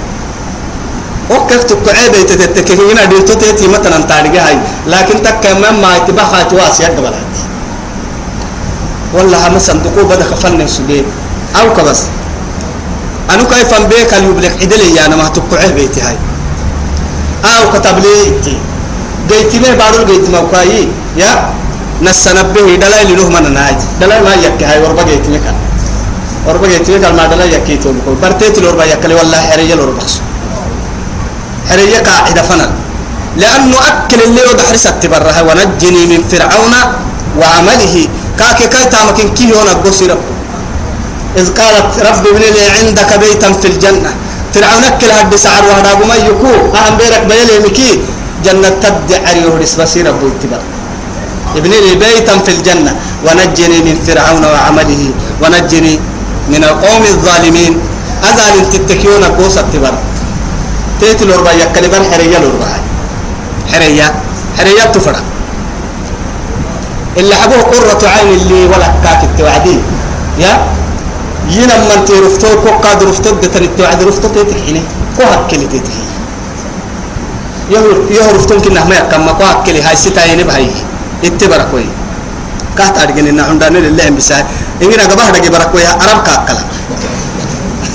وكيف 1.31 1.63
تقعد 1.63 2.13
تتكهين 2.27 2.99
ديرتو 3.11 3.35
تيتي 3.35 3.69
مثلا 3.69 4.03
تارجع 4.11 4.43
هاي 4.47 4.59
لكن 4.87 5.23
تكمل 5.23 5.75
ما 5.83 5.97
يتبخا 5.97 6.43
تواسي 6.43 6.85
قبلات 6.85 7.35
والله 9.15 9.49
هم 9.49 9.59
صندوقه 9.59 10.03
بدأ 10.11 10.25
خفن 10.25 10.67
سبيه 10.67 11.03
أو 11.61 11.75
كبس 11.75 12.01
أنا 13.31 13.43
كيف 13.51 13.71
بيك 13.91 14.15
اليوبلك 14.15 14.55
عدلي 14.63 14.95
يا 14.97 15.07
أنا 15.07 15.17
ما 15.17 15.29
تقعه 15.29 15.71
بيتي 15.71 16.01
هاي 16.01 16.17
أو 17.45 17.73
كتب 17.73 17.99
لي 17.99 18.17
جيتي 19.31 19.59
ما 19.63 19.71
بارو 19.79 20.05
جيتي 20.05 20.31
ما 20.35 20.41
كاي 20.53 20.89
يا 21.17 21.31
نسنبه 22.03 22.75
دلائل 22.83 23.11
له 23.19 23.29
من 23.35 23.55
ناج 23.55 23.79
دلائل 24.01 24.23
ما 24.25 24.35
يك 24.35 24.63
هاي 24.63 24.83
وربا 24.83 25.03
جيتي 25.03 25.31
مكان 25.31 25.55
وربا 25.55 25.70
جيتي 26.49 26.99
مكان 26.99 27.17
ما 27.17 27.27
دلائل 27.27 27.53
يكيتو 27.53 27.93
بقول 27.93 28.17
برتيت 28.23 28.59
الوربا 28.59 28.85
يكلي 28.85 29.15
والله 29.15 29.41
حرية 29.51 29.75
الوربا 29.75 30.03
حرية 31.69 31.99
قاعدة 31.99 32.43
فنن. 32.43 32.71
لأنه 33.37 33.77
أكل 33.89 34.21
اللي 34.27 34.43
ودحر 34.51 34.77
ستبرها 34.77 35.41
ونجني 35.49 36.03
من 36.11 36.21
فرعون 36.31 36.75
وعمله. 37.41 37.95
كاكي 38.39 38.67
كاي 38.73 38.85
تامكين 38.93 39.29
كي 39.37 39.45
هنا 39.55 39.73
قصي 39.85 40.07
ربه 40.07 40.35
إذ 41.41 41.47
قالت 41.59 41.91
رب 42.09 42.25
ابن 42.27 42.43
لي 42.55 42.65
عندك 42.77 43.11
بيتا 43.23 43.53
في 43.61 43.67
الجنة. 43.73 44.11
فرعون 44.55 44.85
أكل 44.85 45.11
هاد 45.11 45.33
سعر 45.37 45.63
وهذا 45.69 45.95
ما 46.11 46.17
يكو. 46.29 46.53
أهم 46.79 46.95
بيرك 46.99 47.23
بيلي 47.31 47.57
مكي. 47.65 47.91
جنة 48.45 48.69
تبدع 48.83 49.21
عريه 49.29 49.55
بصير 49.79 50.07
رب 50.09 50.23
اتبار 50.27 50.63
ابن 51.57 51.71
لي 51.71 51.95
بيتا 52.03 52.35
في 52.45 52.51
الجنة. 52.57 52.93
ونجني 53.27 53.79
من 53.87 53.97
فرعون 54.07 54.45
وعمله. 54.45 55.03
ونجني 55.43 55.95
من 56.49 56.65
القوم 56.65 57.03
الظالمين. 57.03 57.79
أذان 58.21 58.71
تتكيون 58.73 59.25
قوس 59.25 59.59
اتبار 59.59 59.95
تيت 61.01 61.23
الأربع 61.23 61.53
يكلبان 61.53 62.05
حرية 62.13 62.37
الأربع 62.37 62.69
حرية 63.73 64.15
حرية 64.59 64.85
تفرع 64.93 65.21
اللي 67.17 67.35
حبوه 67.35 67.63
قرة 67.63 68.09
عين 68.09 68.29
اللي 68.29 68.67
ولا 68.67 68.89
كاك 69.05 69.25
التوعدين 69.25 69.83
يا؟ 70.39 70.53
ينا 71.49 71.77
من 71.89 72.05
ترفتو 72.05 72.61
كو 72.63 72.71
قاد 72.85 73.03
رفتو 73.03 73.31
دتر 73.41 73.63
التوعد 73.63 74.03
رفتو 74.03 74.29
تتحيني. 74.29 74.83
كو 75.17 75.23
هكلي 75.23 75.67
تتحي 75.67 76.05
يهو 77.71 77.89
يهو 78.11 78.31
رفتو 78.37 78.61
كنا 78.61 78.85
ما 78.85 79.01
كما 79.01 79.33
كو 79.33 79.45
هكلي 79.45 79.83
هاي 79.83 79.97
ستا 79.97 80.25
يني 80.25 80.45
بهاي. 80.45 80.69
اتبرا 81.25 81.65
كوي 81.73 81.89
كات 82.79 82.99
ارجن 82.99 83.27
إن 83.27 83.41
عندنا 83.41 83.79
لله 83.79 84.09
بسا. 84.17 84.37
اننا 84.83 85.05
غبا 85.11 85.31
دغ 85.35 85.49
برا 85.55 85.65
كوي 85.73 85.87
عرب 85.87 86.21
كاكلا. 86.27 86.63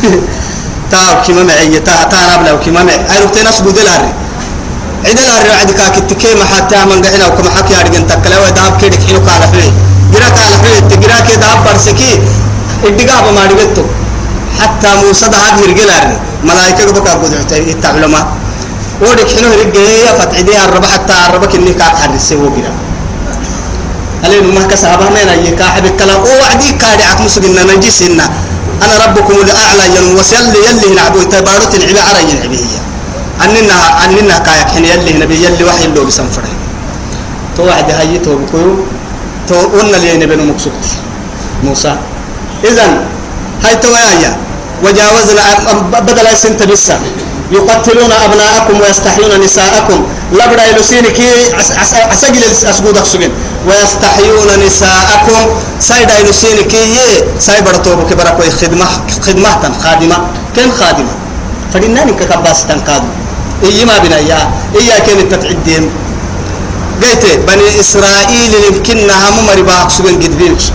تاو 0.91 1.21
كيما 1.25 1.43
معي 1.43 1.79
تا 1.79 2.03
تا 2.11 2.17
رب 2.35 2.45
لو 2.47 2.59
كيما 2.59 2.83
معي 2.83 2.95
أي 3.11 3.17
رفتنا 3.23 3.51
سبود 3.51 3.77
الاري 3.77 4.11
عيد 5.05 5.19
الاري 5.19 5.51
عيد 5.59 5.71
كاك 5.71 5.95
تكي 6.09 6.33
ما 6.39 6.45
حتى 6.45 6.77
من 6.85 7.01
غينا 7.05 7.25
وكما 7.27 7.49
حكي 7.57 7.73
ارجن 7.81 8.07
تكلا 8.07 8.37
وداب 8.39 8.77
كيدك 8.81 9.03
حينو 9.07 9.19
كالا 9.27 9.47
فيه. 9.53 9.71
جرا 10.13 10.29
كالا 10.37 10.57
فيه. 10.63 10.79
تجرا 10.89 11.19
كي 11.27 11.35
داب 11.35 11.57
برسكي 11.65 12.11
إدقابة 12.85 13.31
ما 13.31 13.41
رجعتو 13.49 13.83
حتى 14.59 14.89
موسى 15.03 15.27
ده 15.29 15.37
رجال 15.71 16.17
ملائكة 16.43 16.91
بقى 16.91 17.13
قدرت 17.13 17.51
يتعلم 17.51 18.11
ما 18.11 18.21
ودك 19.01 19.27
حنو 19.35 19.49
رجع 19.59 20.11
فتح 20.19 20.39
دي 20.41 20.53
الرب 20.65 20.85
حتى 20.85 21.13
الرب 21.29 21.45
كني 21.45 21.73
كا 21.73 21.83
حرس 21.83 22.33
هلين 24.25 24.55
ما 24.55 24.65
كسبها 24.65 25.09
من 25.09 25.29
أي 25.29 25.51
كاحب 25.53 25.85
الكلام. 25.85 26.19
أو 26.25 26.33
وعدي 26.41 26.71
كاري 26.81 27.03
عكم 27.03 27.27
سجنا 27.27 27.63
نجيس 27.63 28.01
إن 28.01 28.19
أنا 28.83 28.95
ربكم 29.05 29.35
الأعلى 29.45 29.85
ين 29.95 30.17
وسيل 30.17 30.55
يلي 30.65 30.95
نعبو 30.97 31.21
تبارة 31.29 31.71
العبا 31.77 32.01
على 32.01 32.19
العبا 32.33 32.57
هي. 32.57 32.75
أننا 33.45 33.77
أننا 34.05 34.37
كايك 34.37 34.67
حين 34.73 34.85
يلي 34.85 35.13
نبي 35.21 35.35
يلي 35.45 35.63
وحي 35.63 35.85
اللي 35.85 36.01
بسنفره 36.01 36.51
تو 37.57 37.63
وعد 37.67 37.91
هاي 37.91 38.17
تو 38.25 38.35
بكيو 38.35 38.85
تو 39.47 39.55
قلنا 39.73 39.97
لي 39.97 40.17
نبي 40.17 40.35
مقصود 40.35 40.73
موسى. 41.63 41.93
إذن 42.63 42.91
هاي 43.63 43.75
توايا 43.75 44.31
وجاوزنا 44.83 45.43
بدل 46.07 46.27
سنت 46.37 46.63
بسا 46.63 46.99
يقتلون 47.51 48.11
أبناءكم 48.11 48.81
ويستحيون 48.81 49.41
نساءكم. 49.43 50.07
لبدا 50.31 50.65
يلسين 50.65 51.05
كي 51.05 51.29
أسجل 52.13 52.43
أسجود 52.43 52.97
أسجل 52.97 53.31
ويستحيون 53.67 54.49
نساءكم. 54.65 55.41
سايدا 55.79 56.19
يلسين 56.19 56.57
كي 56.71 57.23
سايبر 57.39 57.75
توبو 57.75 58.07
كبرك 58.09 58.39
خدمة 58.61 58.87
خدمة 59.25 59.71
خادمة. 59.83 60.17
كم 60.55 60.71
خادمة. 60.71 61.13
فلناني 61.73 62.11
ككباس 62.11 62.67
تنقادو 62.67 63.07
إيه 63.63 63.85
ما 63.85 63.97
بنا 63.97 64.15
إياه 64.15 64.47
إياه 64.79 64.99
كان 64.99 65.19
التتعدين 65.19 65.89
قلت 67.03 67.25
بني 67.47 67.79
إسرائيل 67.79 68.53
يمكنها 68.67 69.29
ممر 69.35 69.61
باق 69.61 69.89
سجن 69.89 70.15
قد 70.23 70.37
بيكسو 70.39 70.71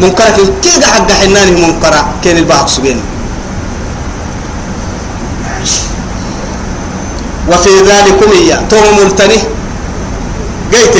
منكرة 0.00 0.38
كيدا 0.62 0.86
حق 0.86 1.12
حناني 1.12 1.50
منكرة 1.50 2.00
كين 2.22 2.36
الباق 2.36 2.66
وفي 7.48 7.70
ذلك 7.90 8.20
إيا 8.32 8.56
توم 8.70 8.84
ملتني 8.98 9.38
قيت 10.72 10.96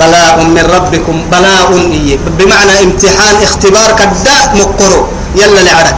بلاء 0.00 0.36
من 0.44 0.64
ربكم 0.76 1.16
بلاء 1.32 1.68
إيه 1.92 2.18
بمعنى 2.38 2.74
امتحان 2.84 3.36
اختبار 3.42 3.90
كدا 3.98 4.36
مقرو. 4.54 5.06
يلا 5.36 5.60
لعرك 5.60 5.96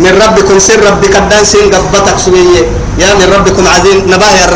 من 0.00 0.12
ربكم 0.24 0.58
سر 0.58 0.80
ربك 0.86 1.10
كدا 1.10 1.44
سين 1.44 1.74
قبتك 1.74 2.18
سوية. 2.18 2.64
يا 2.98 3.14
من 3.14 3.28
ربكم 3.34 3.64
عزيز 3.68 3.96
نباه 4.12 4.32
يا 4.40 4.46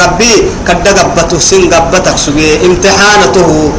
كدا 0.69 0.91
قبته 0.93 1.39
سين 1.39 1.75
قبتك 1.75 2.17
سوية. 2.17 2.67
امتحانته. 2.67 3.73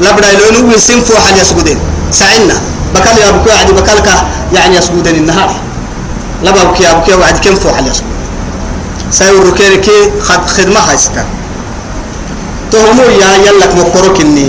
لبدا 0.00 0.28
يلونو 0.32 0.76
سين 0.76 1.00
فوح 1.00 1.24
يسجدين 1.40 1.78
سعنا 2.12 2.56
بكال 2.94 3.16
يا 3.18 3.30
بكو 3.30 3.50
عادي 3.50 3.72
بكالك 3.72 4.08
يعني 4.52 4.76
يسجدن 4.76 5.14
النهار. 5.14 5.50
لا 6.44 6.50
بكي 6.50 6.82
يا 6.82 6.92
بكي 6.92 7.14
وعد 7.14 7.36
كم 7.44 7.54
فوح 7.54 7.78
يسجد 7.80 8.15
سيور 9.18 9.46
كيركي 9.58 9.98
خد 10.28 10.42
خدمة 10.56 10.80
هايستا. 10.88 11.24
تهمو 12.72 13.06
يا 13.22 13.30
يلك 13.46 13.72
مقرك 13.80 14.20
إني 14.20 14.48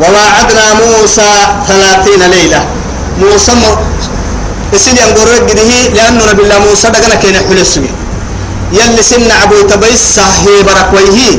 وواعدنا 0.00 0.66
موسى 0.82 1.30
ثلاثين 1.68 2.22
ليلة. 2.34 2.60
موسى 3.22 3.52
م... 3.60 3.62
اسيدي 4.74 5.00
أنقرق 5.04 5.42
قده 5.50 5.70
لأنه 5.94 6.22
نبي 6.30 6.42
الله 6.42 6.58
موسى 6.66 6.90
دقنا 6.94 7.14
كين 7.22 7.36
حل 7.46 7.58
السوي. 7.66 7.90
يلي 8.78 9.02
سن 9.10 9.30
عبو 9.30 9.58
تبيس 9.70 10.02
صحي 10.16 10.56
برك 10.66 10.88
ويهي 10.94 11.30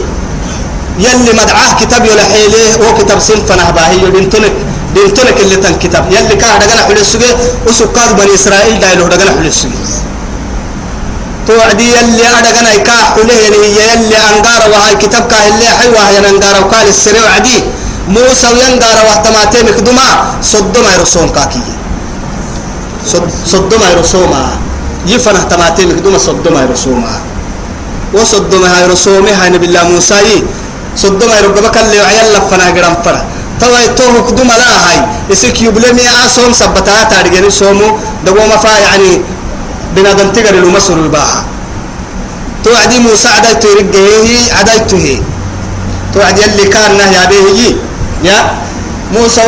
يلي 1.05 1.31
مدعاه 1.39 1.71
كتاب 1.81 2.05
يلحيله 2.05 2.63
هو 2.81 2.89
كتاب 3.00 3.19
سن 3.19 3.39
فنهباهي 3.47 3.97
يدنتنك 4.05 4.53
دنتنك 4.95 5.38
اللي 5.43 5.55
تن 5.63 5.75
كتاب. 5.83 6.03
يلي 6.15 6.35
كان 6.41 6.59
دغنا 6.62 6.81
حل 6.88 6.97
السجي 6.97 7.31
وسكاد 7.67 8.09
بني 8.17 8.33
إسرائيل 8.39 8.79
دايلو 8.79 9.07
دغنا 9.07 9.31
حل 9.35 9.47
السجي 9.53 9.79
توعدي 11.47 11.87
يلي 11.97 12.25
أدغنا 12.39 12.73
يكا 12.73 12.97
حله 13.13 13.33
يعني 13.43 13.57
يلي 13.79 14.17
أنقار 14.31 14.61
وهاي 14.71 14.95
كتاب 14.95 15.23
كاه 15.27 15.47
اللي 15.47 15.67
حيوه 15.79 16.09
ين 16.17 16.25
أنقار 16.25 16.55
وقال 16.61 16.87
السريع 16.87 17.23
وعدي 17.23 17.63
موسى 18.07 18.47
وينقار 18.47 18.97
واحتماتي 19.07 19.63
مكدما 19.63 20.07
صدما 20.41 20.89
يرسوم 20.95 21.29
كاكي. 21.29 21.63
صدما 23.53 23.87
يرسوما. 23.93 24.43
يفنه 25.07 25.43
تماتي 25.51 25.85
مكدما 25.85 26.17
صدما 26.17 26.59
يرسوما. 26.65 27.13
وصدما 28.13 28.69
يرسومي 28.83 29.31
هاي 29.31 29.49
نبي 29.49 29.65
الله 29.65 29.83
موسى. 29.83 30.43
صدما 30.97 31.35
يرقبك 31.39 31.77
اللي 31.77 31.97
وعيال 32.01 32.27
لفنا 32.33 32.65
قرام 32.75 32.95
فرح 33.05 33.23
توا 33.61 33.79
يتوه 33.85 34.15
كدوم 34.27 34.47
لا 34.47 34.69
هاي. 34.85 34.97
يسك 35.29 35.61
يبلمي 35.61 36.05
أصوم 36.25 36.53
سبتها 36.53 37.03
تارجعني 37.11 37.49
صومو 37.49 37.87
دوما 38.25 38.57
فا 38.63 38.69
يعني 38.85 39.11
بنادم 39.95 40.29
تقر 40.31 40.53
المسر 40.55 40.93
الباحة 40.93 41.43
توعدي 42.63 42.99
موسى 42.99 43.27
عدايته 43.27 43.67
يرقه 43.69 44.53
عدايته 44.59 45.21
توعد 46.13 46.37
يلي 46.39 46.65
كان 46.73 46.99
يا 47.13 47.23
به 47.31 47.75
يا 48.23 48.39
موسى 49.13 49.41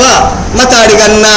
متى 0.55 0.79
رقنا 0.91 1.35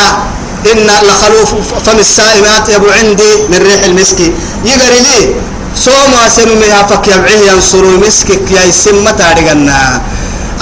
إن 0.73 0.87
لخلوف 1.09 1.51
فم 1.87 1.99
السائمات 1.99 2.69
يبو 2.69 2.87
عندي 2.99 3.33
من 3.51 3.59
ريح 3.69 3.83
المسك 3.85 4.21
يقري 4.65 5.01
لي 5.09 5.21
سوما 5.77 6.29
سنمها 6.29 6.83
فك 6.83 7.09
يبعيه 7.09 7.51
ينصروا 7.53 7.97
مسكك 8.07 8.51
يا 8.51 8.63
يسم 8.65 9.05
متى 9.05 9.27
رقنا 9.39 10.01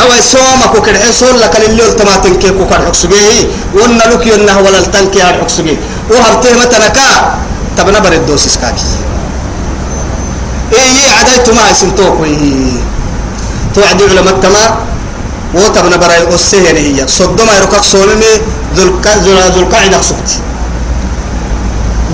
أو 0.02 0.08
سوما 0.32 0.66
كوكر 0.72 0.94
حصول 0.98 1.40
لك 1.40 1.54
اللي 1.66 1.82
التماتن 1.86 2.34
كي 2.38 2.50
كوكر 2.50 2.86
حكسجيه 2.86 3.48
ونا 3.74 4.04
لك 4.12 4.26
ينه 4.26 4.56
ولا 4.64 4.78
التنكي 4.78 5.22
حكسجيه 5.22 5.76
وهرته 6.10 6.50
متنكا 6.60 7.10
تبنا 7.78 7.98
برد 7.98 8.26
دوسس 8.26 8.56
كاكي. 8.58 8.84
إيه 10.72 11.12
عدايت 11.18 11.50
ما 11.50 11.70
يسنتوك 11.70 12.20
ويه 12.20 12.72
توعدي 13.74 14.04
علماء 14.04 14.34
تما 14.42 14.64
وتبنا 15.54 15.96
برأي 15.96 16.34
أسيه 16.34 16.70
هي. 16.70 17.08
صدما 17.08 17.52
يركك 17.56 17.84
صومي 17.84 18.32
ذو 18.76 18.82
القعدة 19.62 20.02
سكت 20.02 20.30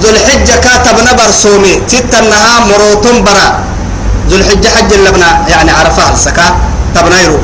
ذو 0.03 0.09
الحجة 0.11 0.57
كاتبنا 0.65 1.13
برسومي 1.13 1.75
تتنها 1.89 2.53
مروتم 2.69 3.25
برا. 3.25 3.49
ذو 4.29 4.37
الحجة 4.37 4.69
حج 4.69 4.93
اللبنا 4.93 5.49
يعني 5.49 5.71
عرفها 5.71 6.13
السكا 6.15 6.57
تبنا 6.95 7.21
يرو 7.23 7.39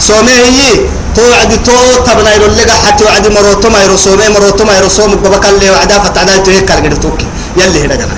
صومي 0.00 0.32
هي 0.32 0.80
توعد 1.16 1.62
تو 1.64 2.04
تبنا 2.06 2.34
يرو 2.34 2.46
لقى 2.46 2.76
حتى 2.86 3.04
وعد 3.04 3.26
مروتم 3.32 3.76
يرو 3.84 3.96
صومي 3.96 4.28
مروتم 4.28 4.68
يرو 4.70 4.88
صوم 4.88 5.14
ببك 5.14 5.46
اللي 5.46 5.70
وعدا 5.70 5.98
فتعدا 5.98 6.36
تهيك 6.36 6.64
كارجدتوك 6.64 7.20
يلي 7.56 7.84
هنا 7.84 7.94
جنا 7.94 8.16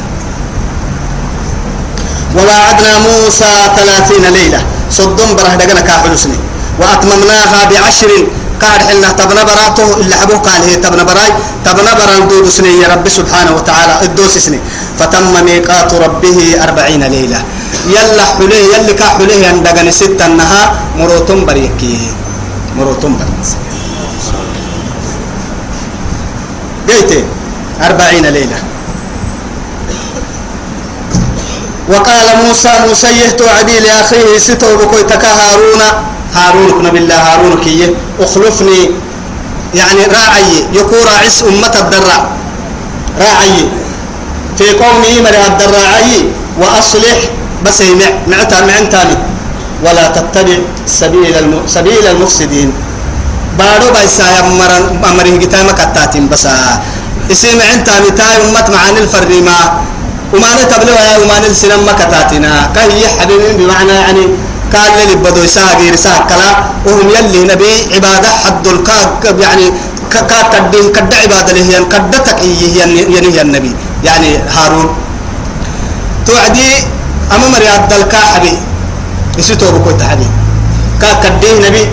وواعدنا 2.37 2.99
موسى 2.99 3.52
ثلاثين 3.76 4.25
ليلة. 4.32 4.61
صدم 4.90 5.30
بره 5.37 5.54
دقنا 5.61 5.80
كاحلسني 5.80 6.38
وأتممناها 6.80 7.61
بعشر. 7.70 8.11
قال 8.62 8.80
حنا 8.88 9.08
تبنا 9.18 9.42
براته 9.49 9.97
إلا 10.00 10.16
حبوه 10.16 10.38
قال 10.38 10.62
هي 10.68 10.76
تبنا 10.76 11.02
براي. 11.02 11.32
تبنا 11.64 11.94
بران 11.94 12.28
دود 12.28 12.49
سني 12.49 12.80
يا 12.82 12.88
رب 12.88 13.08
سبحانه 13.08 13.52
وتعالى 13.56 13.94
الدوس 14.02 14.38
سني 14.38 14.61
فتم 14.99 15.44
ميقات 15.44 15.94
ربه 15.94 16.38
أربعين 16.62 17.02
ليلة. 17.04 17.40
يلا 17.88 18.25
حليه 18.25 18.64
يلي 18.75 18.92
كا 18.92 19.04
حليه 19.04 19.48
عندنا 19.48 19.90
ستة 19.90 20.26
نها 20.26 20.62
مروتم 20.98 21.44
بريكي. 21.46 21.98
مروتم 22.76 23.16
بريكي. 23.18 23.57
قيتي 26.88 27.24
أربعين 27.83 28.26
ليلة. 28.26 28.59
وقال 31.88 32.26
موسى 32.44 32.72
موسى 32.88 33.07
يهتو 33.07 33.44
عدي 33.48 33.81
لأخيه 33.81 34.38
ستو 34.38 34.76
بكويتك 34.76 35.24
هارون. 35.24 35.83
هارون 36.35 36.70
كنا 36.70 36.90
بالله 36.90 37.16
هارون 37.16 37.61
كي 37.64 37.94
أخلفني. 38.20 38.90
يعني 39.74 40.02
راعي 40.04 40.64
يكون 40.72 40.98
راعس 41.04 41.42
أمة 41.42 41.74
الدراع 41.81 42.22
راعي. 43.20 43.68
في 44.59 44.70
قومي 44.70 45.20
مري 45.20 45.46
الدراعي 45.46 46.24
وأصلح. 46.61 47.18
بس 47.64 47.81
مع 47.83 48.09
معتا 48.27 48.61
معنتاني 48.66 49.16
ولا 49.85 50.05
تتبع 50.14 50.59
سبيل 50.87 51.35
الم... 51.38 51.55
سبيل 51.66 52.07
المفسدين. 52.07 52.73
بارو 53.59 53.90
بايسا 53.94 54.27
يمرن 54.38 54.85
أمره 55.11 55.31
قتامة 55.42 55.73
كتاتين 55.73 56.29
بس. 56.29 56.47
اسم 57.33 57.59
عنتاني 57.73 58.11
تاي 58.18 58.37
أمة 58.47 58.66
معاني 58.75 59.01
الفريمة 59.05 59.59
وما 60.35 60.51
نتبلغ 60.59 60.97
يا 61.09 61.18
وما 61.23 61.37
نلسنا 61.38 61.77
مكتاتنا 61.77 62.71
كهي 62.75 63.03
حبيبين 63.18 63.57
بمعنى 63.57 63.92
يعني 63.92 64.25
قال 64.75 65.09
لي 65.09 65.14
بدو 65.14 65.42
يساقي 65.42 65.90
رساق 65.90 66.27
كلا. 66.31 66.51
وهم 66.87 67.09
يلي 67.16 67.40
نبي 67.53 67.73
عبادة 67.94 68.31
حد 68.42 68.66
الكاك 68.66 69.23
يعني 69.40 69.66
كا 70.11 70.40
كدين 70.53 70.87
كد 70.97 71.14
عبادة 71.14 71.53
له 71.53 71.66
ين 71.75 71.85
كدتك 71.92 72.38
إيه 72.40 72.79
يعني 72.79 73.42
النبي. 73.42 73.73
يعني 74.05 74.31
هارون. 74.57 74.88
توعدي 76.27 76.71
أما 77.34 77.46
مرياد 77.54 77.88
دلكا 77.88 78.18
حبي 78.34 78.54
يسيتو 79.38 79.66
بكو 79.72 79.90
تحبي 80.00 80.26
كا 81.00 81.08
كديه 81.22 81.68
نبي 81.68 81.84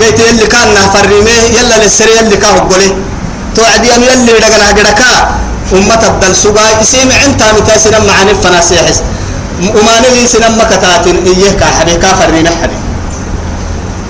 قيت 0.00 0.18
يلي 0.20 0.46
كان 0.46 0.68
نهفرميه 0.74 1.40
يلا 1.56 1.76
للسري 1.84 2.12
يلي 2.18 2.36
كاهو 2.36 2.58
قولي 2.70 2.90
توعدي 3.56 3.88
أم 3.96 4.02
يلي 4.02 4.32
دقنا 4.44 4.68
قدكا 4.78 5.10
أمة 5.72 6.02
الدل 6.06 6.36
سبا 6.36 6.64
يسيم 6.80 7.08
عنتا 7.22 7.52
متاسنا 7.56 7.98
معاني 7.98 8.30
الفناسيحس 8.30 8.98
وما 9.76 9.94
نلي 10.04 10.26
سنما 10.26 10.64
كتاتين 10.70 11.16
إيه 11.26 11.50
كحبي 11.60 11.94
كافر 11.96 12.28
من 12.32 12.46
حبي. 12.60 12.78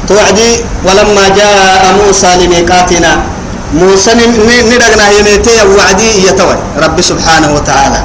توعدي 0.08 0.50
ولما 0.84 1.24
جاء 1.38 1.82
موسى 1.98 2.30
لميقاتنا 2.40 3.12
موسى 3.74 4.10
ندقنا 4.14 5.06
يميتي 5.18 5.56
وعدي 5.76 6.10
يتوي 6.28 6.56
رب 6.82 7.00
سبحانه 7.00 7.54
وتعالى. 7.54 8.00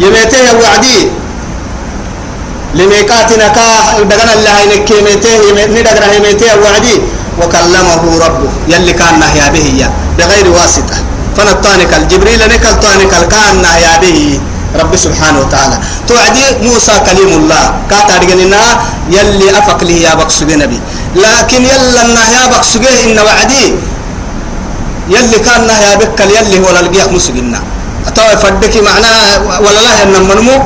يميتي 0.00 0.40
وعدي. 0.62 0.98
لميقاتنا 2.74 3.48
كا 3.56 3.66
دقنا 4.10 4.32
الله 4.36 4.54
ينك 4.60 4.90
يميتي 4.90 5.32
ندقنا 5.76 6.06
يميتي 6.16 6.48
وعدي. 6.64 6.96
وكلمه 7.40 8.02
ربه 8.24 8.50
يلي 8.68 8.92
كان 8.92 9.14
نهيا 9.20 9.48
به 9.54 9.68
بغير 10.18 10.46
واسطة. 10.56 10.96
فنطانك 11.36 11.92
الجبريل 12.00 12.40
نكل 12.52 12.74
طانك 12.84 13.12
كان 13.32 13.64
يا 13.84 13.94
به. 14.02 14.40
رب 14.80 14.92
سبحانه 14.96 15.38
وتعالى. 15.40 15.76
توعدي 16.08 16.44
موسى 16.62 16.94
كليم 17.06 17.30
الله. 17.40 17.64
كاتا 17.90 18.14
رجلنا 18.22 18.62
يلي 19.10 19.46
أفق 19.58 19.80
له 19.84 19.98
يا 20.06 20.12
بقسوجي 20.14 20.56
نبي. 20.62 20.78
لكن 21.16 21.60
يلا 21.72 22.24
يا 22.36 22.42
بقسوجي 22.52 22.92
إن 23.04 23.18
وعدي. 23.18 23.64
يلي 25.10 25.38
كان 25.46 25.66
يا 25.66 25.94
بكل 26.00 26.30
يلي 26.38 26.58
ولا 26.62 26.80
لقيك 26.86 27.10
مسجنا 27.10 27.60
أتوا 28.10 28.34
فدك 28.42 28.74
معناه 28.82 29.60
ولا 29.64 29.80
لا 29.86 30.02
إن 30.02 30.12
منمو 30.28 30.56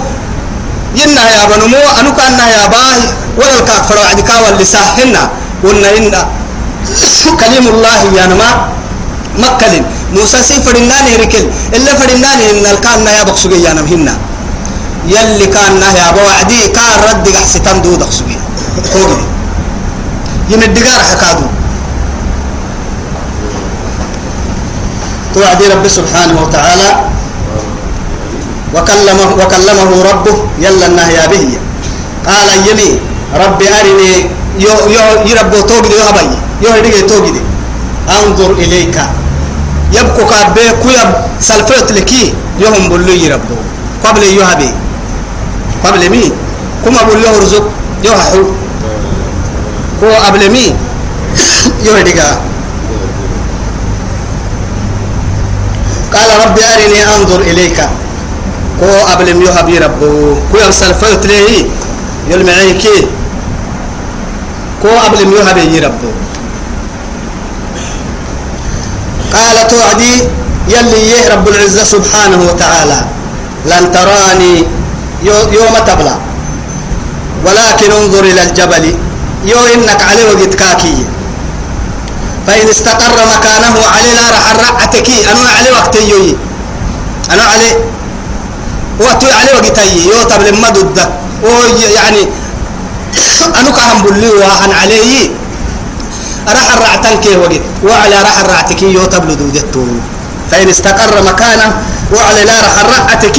ينا 0.97 1.23
يا 1.37 1.45
بنمو 1.51 1.83
أنو 2.01 2.11
كان 2.17 2.39
يا 2.39 2.67
باه 2.73 3.01
ولا 3.39 3.55
الكافر 3.59 3.97
وعدي 4.01 4.23
كاول 4.23 4.55
لساهنا 4.61 5.23
وإن 5.65 5.85
إن 5.85 6.15
كليم 7.41 7.65
الله 7.75 8.01
يا 8.17 8.25
نما 8.27 8.49
مكلين 9.39 9.85
موسى 10.15 10.43
سي 10.49 10.55
فرنان 10.65 11.07
ركل 11.21 11.45
إلا 11.77 11.91
فرنان 12.01 12.39
إن 12.51 12.65
الكان 12.73 13.07
يا 13.07 13.23
بقسوجي 13.29 13.63
يا 13.63 13.73
نمهنا 13.73 14.15
يلي 15.15 15.47
كان 15.47 15.83
يا 16.01 16.07
بوعدي. 16.17 16.69
كان 16.77 16.91
رد 17.09 17.27
حسيتان 17.45 17.83
دو 17.83 17.97
توجي 17.97 18.37
يندقار 20.51 21.01
حكادو. 21.11 21.47
توعدي 25.35 25.65
رب 25.67 25.89
سبحانه 25.89 26.43
وتعالى 26.43 27.14
وكلمه 28.75 29.31
وكلمه 29.41 29.91
ربه 30.11 30.37
يلا 30.59 30.87
النهي 30.87 31.29
به. 31.33 31.47
قال 32.27 32.49
يمي 32.69 32.91
ربي 33.35 33.67
أرني 33.69 34.13
يو 34.59 34.75
يو 34.97 35.07
يربو 35.31 35.61
توجي 35.61 35.95
يو 35.95 36.03
هبي 36.09 36.27
يو 36.63 36.71
هدي 36.71 37.03
توجي 37.03 37.41
أنظر 38.09 38.51
إليك. 38.51 38.97
يبقى 39.93 40.25
كابي 40.31 40.65
كويب 40.83 41.11
سلفت 41.41 41.93
لكي 41.93 42.35
يهم 42.59 42.89
بلو 42.89 43.13
يربو 43.13 43.57
قبل 44.05 44.23
يهبي 44.23 44.71
قبل 45.85 46.11
مين 46.11 46.33
كما 46.85 47.03
بلو 47.03 47.39
رزق 47.43 47.65
يهحو 48.05 48.43
كو 50.01 50.07
قبل 50.27 50.51
مين 50.51 50.75
يهديك 51.87 52.21
قال 56.15 56.29
ربي 56.47 56.63
أرني 56.65 57.01
أنظر 57.17 57.41
إليك. 57.41 57.79
كو 58.81 58.91
أبلم 59.13 59.43
يهبي 59.43 59.79
ربو. 59.79 60.35
كو 60.53 60.59
يرسل 60.59 60.95
فيت 60.95 61.27
ليه 61.27 61.67
يلمعيكي 62.31 63.07
كو 64.83 64.89
أبلم 65.07 65.33
يهبي 65.33 65.79
ربو. 65.79 66.11
قال 69.33 69.57
توعدي 69.69 70.15
يلي 70.69 71.29
رب 71.33 71.49
العزة 71.49 71.85
سبحانه 71.85 72.41
وتعالى. 72.49 73.01
لن 73.67 73.93
تراني 73.93 74.55
يوم 75.53 75.75
تبلى. 75.87 76.17
ولكن 77.47 77.93
انظر 77.93 78.25
إلى 78.25 78.43
الجبل. 78.43 78.85
يو 79.45 79.59
إنك 79.75 80.03
عليه 80.03 80.25
وقت 80.25 80.55
كاكي 80.55 80.97
فإن 82.47 82.69
استقر 82.69 83.17
مكانه 83.37 83.77
علي 83.95 84.15
لا 84.15 84.31
رح 84.31 84.45
الرعتك 84.55 85.09
أنا 85.31 85.41
علي 85.59 85.71
وقت 85.73 85.97
يوي. 85.97 86.37
أنا 87.31 87.43
علي 87.43 87.71
وقت 89.01 89.25
علي 89.25 89.51
وقت 89.55 89.79
يو 89.79 90.23
تبل 90.31 90.61
ما 90.61 90.71
ضد. 90.71 90.99
يعني 91.95 92.23
أنا 93.61 93.71
كهم 93.71 94.03
بلي 94.03 94.29
وأن 94.29 94.73
عليه 94.73 95.31
راح 96.49 96.73
الرعتن 96.75 97.21
كي 97.21 97.37
وقت. 97.37 97.61
وعلى 97.85 98.17
راح 98.23 98.39
الرعتك 98.39 98.83
يو 98.83 99.05
تبل 99.05 99.37
دودته 99.37 99.87
فإن 100.51 100.69
استقر 100.69 101.23
مكانه 101.23 101.77
وعلى 102.13 102.45
لا 102.45 102.61
راح 102.61 102.75
الرعتك 102.85 103.39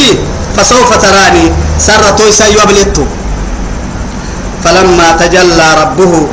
فسوف 0.58 0.90
تراني. 0.98 1.52
سرتو 1.80 2.32
سيوبلتو 2.32 3.06
فلما 4.64 5.12
تجلى 5.20 5.68
ربه 5.82 6.28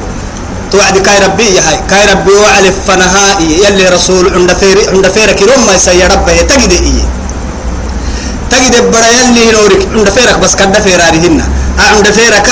توعد 0.73 0.99
كاي 0.99 1.19
ربي 1.19 1.55
يا 1.55 1.63
هاي. 1.69 1.81
كاي 1.91 2.05
ربي 2.13 2.33
وعلف 2.33 2.75
فنهائي. 2.89 3.65
يلي 3.65 3.89
رسول 3.89 4.35
عند 4.35 4.53
فير 4.53 4.91
عند 4.91 5.09
فيرك 5.09 5.43
لما 5.43 5.73
يسي 5.75 6.07
ربه 6.07 6.37
تجد 6.43 6.73
إيه. 6.73 7.22
تجد 8.53 8.75
برا 8.93 9.09
يلي 9.19 9.45
نورك 9.57 9.83
عند 9.97 10.09
فيرك 10.17 10.39
بس 10.43 10.55
كده 10.55 10.81
فيرارهن 10.85 11.37
عند 11.79 12.07
فيرك 12.19 12.49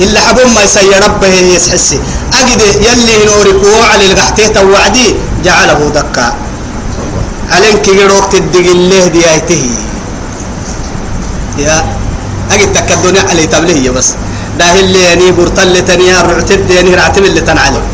إلا 0.00 0.20
حبون 0.20 0.48
ما 0.54 0.62
يسي 0.66 0.90
ربه 1.06 1.34
يسحسي. 1.56 1.98
أجد 2.40 2.60
يلي 2.86 3.16
نورك 3.30 3.60
وعلى 3.62 4.04
القحته 4.10 4.46
توعدي 4.56 5.06
جعله 5.44 5.80
دكا. 5.94 6.26
عليك 7.54 7.82
كي 7.84 7.92
تدق 8.32 8.66
الله 8.76 9.06
ديايته 9.06 9.64
يا. 11.58 11.76
أجد 12.52 12.72
تكدوني 12.72 13.20
علي 13.30 13.46
تبليه 13.46 13.90
بس. 13.90 14.08
ده 14.58 14.66
اللي 14.80 15.00
يعني 15.02 15.30
برتل 15.30 15.84
تنيا 15.84 16.22
رعتد 16.22 16.70
يعني 16.70 16.94
رعتب 16.94 17.24
اللي 17.24 17.40
تنعلم. 17.40 17.84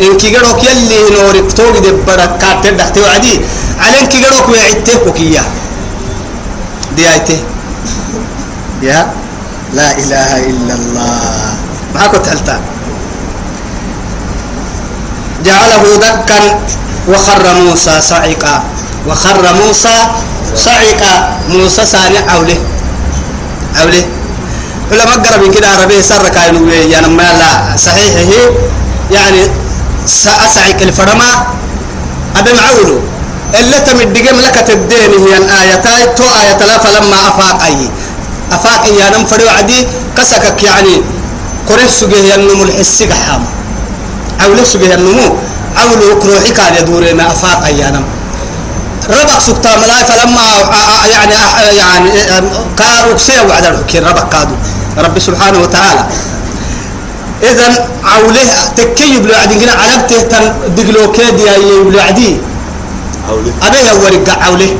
إن 0.00 0.16
كي 0.16 0.30
يلي 0.64 0.98
نورك 1.16 1.52
توق 1.52 1.78
دي 1.84 1.90
بركات 2.06 2.56
تدح 2.64 2.88
توعدي 2.88 3.34
على 3.80 4.00
إن 4.00 4.06
كي 4.06 4.18
جروك 4.24 4.48
ويعتك 4.48 5.06
وكيا. 5.06 5.44
دي 6.96 7.04
آيته 7.12 7.38
يا 8.82 9.12
لا 9.74 9.88
إله 9.98 10.30
إلا 10.50 10.74
الله. 10.74 11.54
ما 11.94 12.06
كنت 12.06 12.26
حلتا 12.28 12.56
جعله 15.44 15.84
دكا 16.02 16.38
وخر 17.08 17.44
موسى 17.54 17.94
صعقا. 18.00 18.54
وخر 19.08 19.44
موسى 19.64 19.96
صعقا. 20.56 21.14
موسى 21.48 21.82
سانع 21.86 22.22
أوله 22.34 22.58
أوله 23.80 24.04
علماء 24.92 25.16
قرب 25.24 25.40
من 25.42 25.50
كده 25.54 25.68
عربية 25.68 26.00
سر 26.02 26.28
كاينو 26.28 26.68
يعني 26.68 27.08
ما 27.08 27.22
لا. 27.40 27.76
صحيح 27.76 28.12
هي 28.16 28.34
يعني 29.10 29.42
سأسعك 30.06 30.82
الفرما. 30.82 31.30
أبي 32.36 32.50
معولو 32.52 32.98
اللي 33.60 33.78
تمدقم 33.80 34.36
لك 34.40 34.56
تدين 34.68 35.12
هي 35.26 35.36
الآية 35.36 35.74
تو 36.16 36.24
آية 36.24 36.58
لا 36.58 36.78
فلما 36.78 37.28
أفاق 37.28 37.62
أي. 37.62 37.90
أفاق 38.52 38.84
أي 38.84 39.08
أنا 39.08 39.26
فريو 39.26 39.48
عدي 39.48 39.86
كسكك 40.16 40.62
يعني 40.62 41.02
قريش 41.68 41.90
سجيه 41.90 42.34
النمو 42.34 42.62
الحسي 42.62 43.14
حام 43.14 43.44
أولو 44.44 44.64
سجيه 44.64 44.94
النمو. 44.94 45.36
أولو 45.82 46.18
كروحي 46.18 46.50
كان 46.50 46.74
يدور 46.80 47.14
ما 47.14 47.26
أفاق 47.26 47.64
أي 47.64 47.88
أنا 47.88 48.02
ربك 49.10 49.40
سكتا 49.40 49.76
ملاي 49.76 50.04
فلما 50.04 50.42
يعني 51.12 51.34
يعني 51.76 52.10
كارو 52.78 53.18
سيا 53.18 53.42
وعد 53.42 53.64
الحكي 53.66 53.98
ربك 53.98 54.28
كادو. 54.32 54.54
رب 54.98 55.18
سبحانه 55.18 55.58
وتعالى. 55.62 56.04
إذا 57.42 57.88
عوله 58.04 58.50
تكي 58.76 59.14
يبلو 59.14 59.34
عدين 59.34 59.60
كنا 59.60 59.72
علبته 59.72 60.20
تن 60.20 60.44
دقلو 60.76 61.12
كيد 61.12 61.38
يا 61.40 61.54
أبيه 63.28 63.92
ورقع 64.04 64.36
عوله 64.44 64.72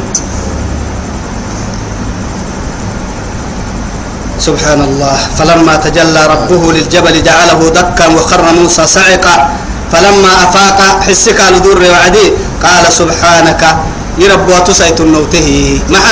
سبحان 4.38 4.80
الله. 4.84 5.16
فلما 5.38 5.74
تجلى 5.76 6.22
ربه 6.26 6.62
للجبل 6.72 7.22
جعله 7.22 7.60
دكا 7.78 8.06
وخر 8.16 8.44
موسى 8.52 8.84
صعقا. 8.86 9.36
فلما 9.92 10.32
أفاق 10.44 10.78
حسك 11.08 11.40
لدور 11.40 11.80
وعدي 11.80 12.26
قال 12.64 12.84
سبحانك. 12.92 13.62
يرب 14.18 14.48
واتسيت 14.48 15.00
النوته. 15.00 15.80
مع 15.90 16.04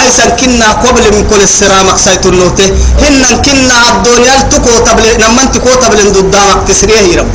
أيسا 0.00 0.26
كنا 0.36 0.68
قبل 0.84 1.04
من 1.14 1.22
كل 1.30 1.40
السرامك 1.40 1.96
سيت 1.96 2.26
النوته. 2.26 2.68
هن 3.02 3.22
كنا 3.46 3.76
الدنيا 3.92 4.36
تكو 4.52 4.72
تبل 4.86 5.06
نمن 5.22 5.46
تكو 5.54 5.70
تبل 5.82 6.00
ضدامك 6.12 6.68
تسريه 6.68 7.04
يرب 7.12 7.30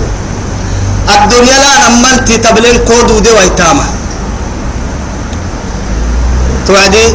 الدنيا 1.15 1.57
لا 1.63 1.73
نمن 1.89 2.15
تبل 2.27 2.65
كودو 2.87 3.19
دي 3.19 3.31
ويتامه. 3.31 4.00
توعدي؟ 6.67 7.05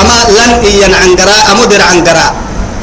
أما 0.00 0.16
لن 0.36 0.50
إيان 0.64 0.92
عنقرا 0.94 1.36
أمدر 1.52 1.80
عنقرا. 1.90 2.26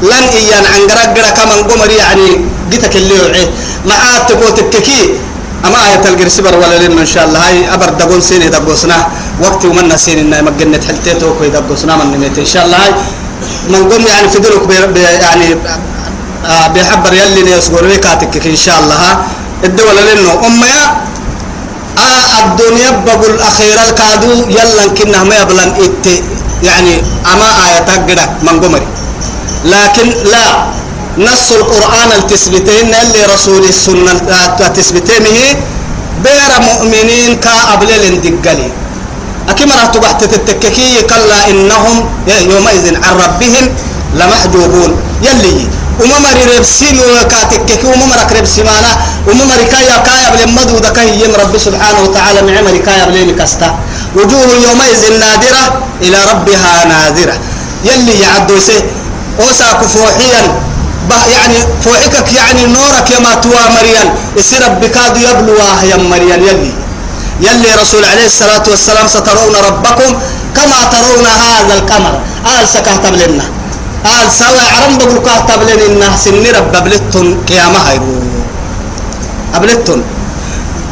لن 0.02 0.24
إيان 0.40 0.64
عنقرا 0.74 1.04
قرا 1.16 1.30
كمان 1.38 1.60
قمر 1.70 1.90
يعني 1.90 2.28
قتك 2.72 2.96
اللي 2.96 3.14
وعي 3.20 3.44
معاه 3.86 4.18
تكو 4.28 4.48
تككي. 4.58 5.02
أما 5.64 5.78
آية 5.86 6.04
القرسبر 6.08 6.54
ولا 6.60 6.76
لنا 6.78 7.00
إن 7.02 7.06
شاء 7.06 7.24
الله. 7.26 7.38
هاي 7.48 7.74
أبر 7.74 7.88
دقون 7.98 8.20
سيني 8.20 8.48
دقوسنا. 8.48 8.98
وقت 9.42 9.64
ومنا 9.64 9.96
سين 9.96 10.18
إن 10.18 10.44
مجنة 10.44 10.82
حلتين 10.88 11.18
توكو 11.18 11.46
دقوسنا 11.46 11.96
من 11.96 12.06
نميت 12.14 12.38
إن 12.38 12.46
شاء 12.46 12.66
الله 12.66 12.76
هاي 12.76 12.92
من 13.70 13.86
قم 13.90 14.06
يعني 14.06 14.28
في 14.28 14.38
دلوك 14.38 14.64
بي 14.94 15.00
يعني 15.00 15.56
آه 16.46 16.66
بيحبر 16.74 17.12
يلي 17.12 17.42
نيسقور 17.42 17.84
ويكاتك 17.84 18.46
إن 18.46 18.56
شاء 18.56 18.78
الله. 18.80 18.94
ها 18.94 19.12
الدولة 19.64 20.00
لنا 20.14 20.46
أمي 20.46 20.74
آه 21.98 22.44
الدنيا 22.44 22.90
بقول 23.06 23.34
أخيرا 23.40 23.82
الكادو 23.88 24.32
يلا 24.56 24.84
كنا 24.98 25.22
ما 25.28 25.34
يبلن 25.42 25.70
إت. 25.84 26.06
يعني 26.62 26.94
أما 27.32 27.48
آية 27.66 27.78
تقدر 27.88 28.18
من 28.42 28.60
قمري. 28.62 28.86
لكن 29.64 30.06
لا 30.32 30.46
نص 31.18 31.52
القرآن 31.52 32.10
التثبتين 32.18 32.94
اللي 33.02 33.22
رسول 33.34 33.62
السنة 33.64 34.12
التثبتين 34.66 35.24
بير 36.24 36.50
مؤمنين 36.68 37.30
كأبل 37.44 37.90
الدقلي 37.90 38.68
أكيد 39.48 39.68
راح 39.72 39.86
تبعت 39.94 40.24
تتككي 40.24 41.02
كلا 41.10 41.50
إنهم 41.50 41.96
يومئذ 42.26 42.84
عن 43.04 43.14
ربهم 43.24 43.64
لمحجوبون. 44.14 44.90
يلي 45.22 45.56
وما 46.00 46.18
مري 46.18 46.42
ربسين 46.56 47.00
وكاتككي 47.00 47.86
وما 47.86 48.06
مرك 48.06 48.32
ربسمانا 48.38 48.92
وما 49.28 49.44
مري 49.44 49.64
كايا 49.64 49.96
كايا 50.06 50.28
بل 50.34 50.52
مدو 50.52 50.78
دكاي 50.78 51.20
يم 51.22 51.32
رب 51.42 51.58
سبحانه 51.58 52.00
وتعالى 52.04 52.40
مع 52.42 52.60
مري 52.66 52.78
كايا 52.78 53.04
بل 53.04 53.30
كستا 53.38 53.78
وجوه 54.16 54.50
يومئذ 54.66 55.02
نادرة 55.20 55.64
إلى 56.02 56.18
ربها 56.30 56.84
ناذرة 56.84 57.36
يلي 57.84 58.20
يعدو 58.20 58.58
سي 58.58 58.78
أوسا 59.40 59.72
كفوحيا 59.80 60.42
يعني 61.34 61.58
فوحكك 61.84 62.32
يعني 62.32 62.66
نورك 62.66 63.10
يا 63.10 63.34
توا 63.42 63.68
مريان 63.76 64.08
يصير 64.36 64.68
بكاد 64.68 65.16
يبلوها 65.16 65.82
يا 65.82 65.96
مريان 65.96 66.42
يلي 66.42 66.72
يلي 67.40 67.68
رسول 67.82 68.04
عليه 68.04 68.26
الصلاة 68.26 68.62
والسلام 68.68 69.06
سترون 69.08 69.54
ربكم 69.68 70.10
كما 70.56 70.78
ترون 70.92 71.26
هذا 71.26 71.74
القمر 71.78 72.14
آل 72.60 72.68
سكهتب 72.68 73.14
لنا 73.14 73.44
آل 74.06 74.32
سوى 74.32 74.64
عرم 74.74 74.98
بقول 74.98 75.18
كهتب 75.26 75.60
لنا 75.68 76.16
سن 76.16 76.44
رب 76.58 76.74
قيامة 77.48 77.78
هيرو 77.88 78.14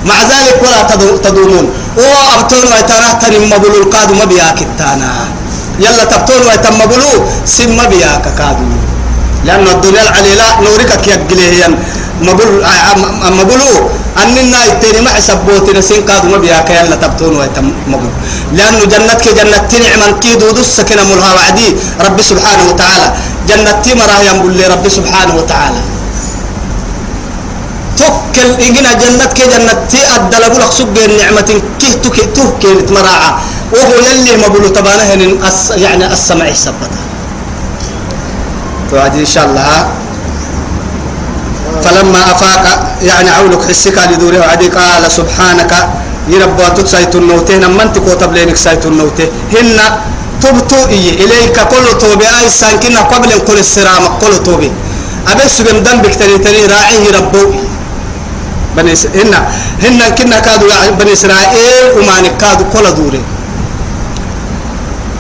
مع 0.06 0.18
ذلك 0.22 0.58
ولا 0.62 0.82
تدومون. 1.24 1.66
وأبتون 1.96 2.64
ويتنا 2.72 3.12
تنم 3.20 3.44
مبلو 3.52 3.76
القادو 3.82 4.14
مبياك 4.14 4.58
التانا 4.62 5.12
يلا 5.80 6.04
تبتون 6.04 6.42
ويتم 6.46 6.74
مبلو 6.82 7.10
سم 7.44 7.70
مبياك 7.76 8.24
كادو 8.38 8.66
لأن 9.46 9.66
الدنيا 9.76 10.02
العليلة 10.08 10.46
نورك 10.66 10.90
كيقليه 11.04 11.68
مبلو 12.28 12.52
مبلو 13.40 13.70
أننا 14.22 14.58
يتني 14.68 15.00
ما 15.04 15.10
حسبوتنا 15.16 15.80
سين 15.88 16.02
قادو 16.08 16.28
ما 16.32 16.38
بيها 16.42 16.60
كيان 16.68 16.86
لتبتون 16.92 17.36
ويتم 17.38 17.66
مبلو 17.92 18.10
لأنه 18.56 18.84
جنتك 18.92 19.26
جنة 19.38 19.70
نعما 19.84 20.08
كي 20.22 20.34
دودو 20.40 20.60
السكنة 20.66 21.02
ملها 21.10 21.30
وعدي 21.36 21.68
ربي 22.06 22.22
سبحانه 22.30 22.64
وتعالى. 22.70 23.06
جنة 23.48 23.84
مراه 24.00 24.20
ينبل 24.28 24.52
لي 24.58 24.64
ربي 24.72 24.90
سبحانه 24.98 25.34
وتعالى. 25.38 25.80
توكل 27.98 28.48
إجنا 28.66 28.92
جنة 29.02 29.26
كي 29.36 29.44
جنة 29.52 29.72
تي 29.90 30.00
أدل 30.16 30.44
بلغ 30.54 30.70
سب 30.78 30.96
النعمة 30.98 31.48
كي 31.80 31.90
تك 32.02 32.16
توكل 32.36 32.78
مراعى 32.96 33.30
وهو 33.72 33.94
يلي 34.06 34.32
مبلو 34.44 34.68
تبانه 34.76 35.04
يعني 35.84 36.04
السمع 36.12 36.46
سبتها 36.52 37.04
توعد 38.90 39.14
إن 39.16 39.26
شاء 39.26 39.44
الله. 39.46 39.88
فلما 41.84 42.20
أفاق 42.32 42.64
يعني 43.02 43.30
عولك 43.30 43.62
حسك 43.68 43.98
لدوره 44.10 44.38
وعدي 44.38 44.68
قال 44.68 45.04
سبحانك 45.12 45.72
يربى 46.28 46.66
تسايت 46.76 47.14
النوته 47.14 47.56
نمن 47.62 47.92
تكو 47.92 48.14
تبلينك 48.14 48.56
سايت 48.56 48.86
النوته 48.86 49.28
هن 49.54 49.78
إيه 50.90 51.24
إليك 51.24 51.56
كل 51.72 51.86
توبة 51.98 52.26
أي 52.38 52.48
سانكنا 52.50 53.00
قبل 53.12 53.30
كل 53.46 53.58
السرام 53.58 54.04
كل 54.22 54.34
توبة. 54.46 54.70
أبي 55.28 55.44
سجن 55.48 55.82
دم 55.82 55.98
بكتري 56.02 56.38
تري 56.38 56.66
راعيه 56.66 57.06
ربو 57.18 57.42
بني 58.76 58.94
هن 59.18 59.32
هن 59.82 60.00
كنا 60.18 60.38
كادوا 60.38 60.90
بني 60.98 61.12
إسرائيل 61.12 61.98
وما 61.98 62.16
نكادوا 62.20 62.66
كل 62.72 62.86
دوري. 62.94 63.22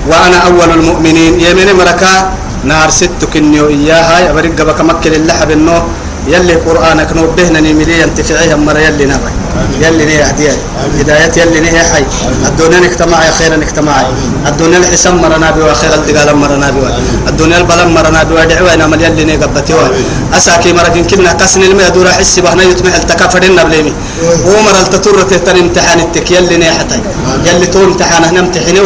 وأنا 0.08 0.38
أول 0.46 0.70
المؤمنين. 0.78 1.40
يمين 1.40 1.68
مركا 1.76 2.30
نار 2.70 2.90
ست 3.00 3.20
كنيو 3.32 3.66
إياها 3.76 4.16
يبرق 4.30 4.58
بك 4.68 4.80
مكة 4.88 5.08
للحب 5.10 5.50
النو 5.58 5.78
يلي 6.32 6.54
قرآنك 6.66 7.10
نوبهنا 7.18 7.60
نملي 7.66 7.94
ينتفعيها 8.02 8.56
مرة 8.66 8.80
يلي 8.86 9.04
نبي 9.12 9.32
يلي 9.80 10.04
نيه 10.04 10.24
هديه 10.24 10.52
هداية 10.98 11.32
يلي 11.36 11.60
نيه 11.60 11.82
حي. 11.92 12.04
الدنيا 12.46 12.80
نجتمع 12.80 13.24
يا 13.24 13.30
خير 13.38 13.56
نجتمع 13.60 13.94
الدنيا 14.46 14.78
الحسام 14.78 15.16
مرنا 15.22 15.50
بي 15.50 15.62
وخير 15.62 15.94
الدقال 15.94 16.36
مرنا 16.36 16.70
بي 16.70 16.80
الدنيا 17.28 17.58
البلم 17.58 17.94
مرنا 17.94 18.22
بي 18.22 18.34
ودعوة 18.34 18.74
نمل 18.76 19.02
يلي 19.02 19.24
نيه 19.24 19.36
قبتي 19.42 19.74
أساكي 20.36 20.72
مرة 20.72 20.88
كنا 21.10 21.32
كسن 21.32 21.62
الماء 21.62 21.88
دورا 21.88 22.10
حسي 22.10 22.40
بهنا 22.40 22.62
يتمح 22.62 22.94
التكافرين 22.94 23.56
نبليمي 23.56 23.92
ومر 24.50 24.76
التطور 24.84 25.22
تهتن 25.22 25.56
امتحان 25.58 25.98
التك. 26.00 26.30
يلي 26.30 26.56
نيه 26.56 26.70
حتى. 26.70 27.00
يلي 27.46 27.66
تو 27.66 27.84
امتحان 27.84 28.24
هنا 28.24 28.40
امتحني 28.40 28.80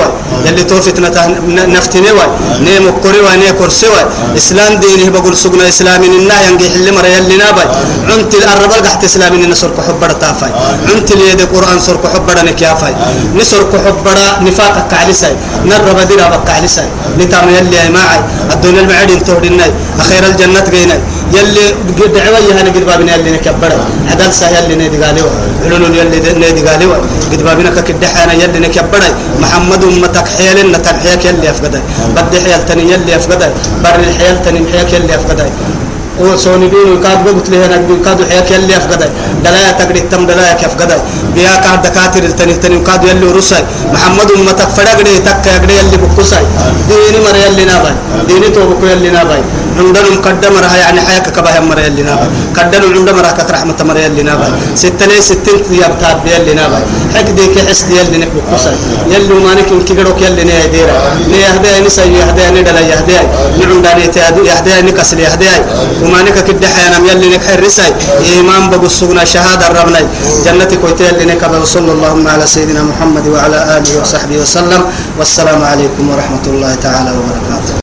يلي 0.47 0.63
تو 0.65 0.81
فتنة 0.81 1.17
نفتني 1.75 2.11
نيم 2.67 2.85
كوري 3.03 3.21
ونيه 3.21 3.51
كرسي 3.51 3.87
إسلام 4.37 4.73
دينه 4.83 5.11
بقول 5.11 5.37
سجنا 5.37 5.69
إسلامي 5.69 6.07
النا 6.07 6.37
ينجي 6.47 6.71
حل 6.71 6.95
مرة 6.95 7.07
يلي 7.07 7.37
نابي. 7.37 7.65
عنت 8.11 8.35
الأربع 8.35 8.77
قحت 8.87 9.05
إسلامي 9.05 9.47
نسر 9.47 9.71
كحب 9.77 10.01
تافاي 10.21 10.51
عنت 10.95 11.13
لي 11.13 11.25
يد 11.31 11.41
القرآن 11.41 11.79
سر 11.81 11.97
كحب 11.97 12.29
نكيافاي 12.49 12.95
نسر 13.39 13.63
كحب 13.73 14.07
نفاق 14.47 14.89
كعلساي. 14.91 15.35
نرب 15.65 15.99
دينا 16.09 16.29
بكعلساي 16.37 16.89
نتام 17.19 17.49
يلي 17.49 17.89
معي 17.97 18.21
الدنيا 18.53 18.81
المعدين 18.81 19.25
تهدينا 19.25 19.67
أخير 20.01 20.23
الجنة 20.27 20.65
جينا 20.71 20.97
يلي 21.37 21.65
دعوة 22.15 22.39
يهنا 22.49 22.71
قد 22.75 22.85
بابنا 22.87 23.15
يلي 23.15 23.31
نكبر 23.31 23.73
عدل 24.11 24.33
سه 24.33 24.49
يلي 24.59 24.75
نيدي 24.81 24.97
قالوا. 25.05 25.31
علون 25.65 25.95
يلي 25.95 26.19
نيدي 26.43 26.63
قالوا. 26.69 26.97
قد 27.33 27.43
بابنا 27.43 27.71
ككد 27.71 28.05
حنا 28.05 28.33
يلي 28.33 28.59
نكبر 28.59 29.03
محمد 29.43 29.85
أمتك 29.85 30.29
حيل 30.37 30.73
نتن 30.73 30.97
حيك 31.03 31.25
يلي 31.25 31.51
أفقده 31.51 31.81
بدي 32.17 32.39
حيل 32.45 32.61
تاني 32.69 32.83
يلي 32.93 33.17
أفقده 33.17 33.49
بر 33.85 33.97
الحيل 34.09 34.37
تاني 34.45 34.61
حيك 34.73 34.93
يلي 34.93 35.15
أفقده 36.21 36.35
وسوني 36.35 36.69
بينو 36.69 37.01
كاد 37.01 37.25
بقول 37.25 37.43
له 37.51 37.67
أنا 37.67 37.77
كاد 38.05 38.19
حياك 38.31 38.51
يلي 38.51 38.77
أفقده. 38.77 39.09
دلايا 39.45 39.73
تقدر 39.79 39.97
تم 40.11 40.27
دلايا 40.27 40.53
كيف 40.61 40.75
قده 40.81 40.97
بيا 41.35 41.57
كاد 41.65 41.83
دكاتر 41.83 42.23
التاني 42.25 42.55
تاني 42.55 42.79
كاد 42.81 43.05
يلي 43.05 43.27
رساي 43.33 43.65
محمد 43.93 44.31
أمتك 44.37 44.69
فرقني 44.77 45.19
تك 45.27 45.47
يقدر 45.47 45.71
يلي 45.71 45.97
بقصاي 46.03 46.45
ديني 46.89 47.19
مر 47.25 47.37
يلي 47.45 47.65
ناباي. 47.65 47.95
ديني 48.29 48.49
تو 48.55 48.61
بقول 48.69 48.91
يلي 48.91 49.11
ناباي. 49.11 49.43
عندنا 49.81 50.09
مقدم 50.17 50.55
رها 50.65 50.77
يعني 50.77 51.01
حياك 51.01 51.27
كباه 51.37 51.61
مر 51.61 51.79
يلي 51.79 52.03
ناباي 52.03 52.29
قدنا 52.57 52.87
عندنا 52.97 53.21
رها 53.25 53.33
كتر 53.39 53.55
رحمة 53.55 53.79
مر 53.89 53.97
يلي 53.97 54.23
ناباي 54.23 54.51
ستة 54.83 55.21
ستين 55.29 55.61
يا 55.81 55.89
بتاب 55.93 56.19
يلي 56.35 56.55
ناباي 56.61 56.83
حك 57.15 57.29
ديك 57.39 57.55
حس 57.69 57.81
يلي 57.99 58.19
نك 58.23 58.31
بقصاي 58.37 58.77
يلي 59.13 59.35
ما 59.45 59.53
نك 59.59 59.69
إنك 59.73 59.89
قدرك 59.89 60.19
يلي 60.27 60.45
نيا 60.45 60.67
ديرا. 60.75 60.99
نيا 61.33 61.49
هدايا 61.57 61.81
نسا 61.87 62.05
يهدايا 62.05 62.51
ندلا 62.57 62.81
يهدايا 62.93 63.25
نعندنا 63.59 64.05
يتهدي 64.05 64.41
يهدايا 64.51 64.83
نكسل 64.89 65.19
يهدايا 65.27 65.61
وما 66.03 66.23
نك 66.27 66.37
كده 66.47 66.69
حيانا 66.75 66.99
يلي 67.11 67.29
نك 67.35 67.43
حرساي 67.49 67.91
إيمان 68.31 68.71
بقصونا 68.71 69.25
شهادة 69.25 69.67
ربنا 69.79 70.01
جنتي 70.45 70.77
كويت 70.77 71.01
يلي 71.01 71.25
نك 71.31 71.43
صلى 71.65 71.93
الله 71.93 72.31
على 72.33 72.47
سيدنا 72.47 72.83
محمد 72.83 73.27
وعلى 73.29 73.59
آله 73.77 74.01
وصحبه 74.01 74.37
وسلم. 74.43 74.83
والسلام 75.19 75.65
عليكم 75.65 76.11
ورحمة 76.11 76.45
الله 76.47 76.75
تعالى 76.75 77.11
وبركاته. 77.11 77.80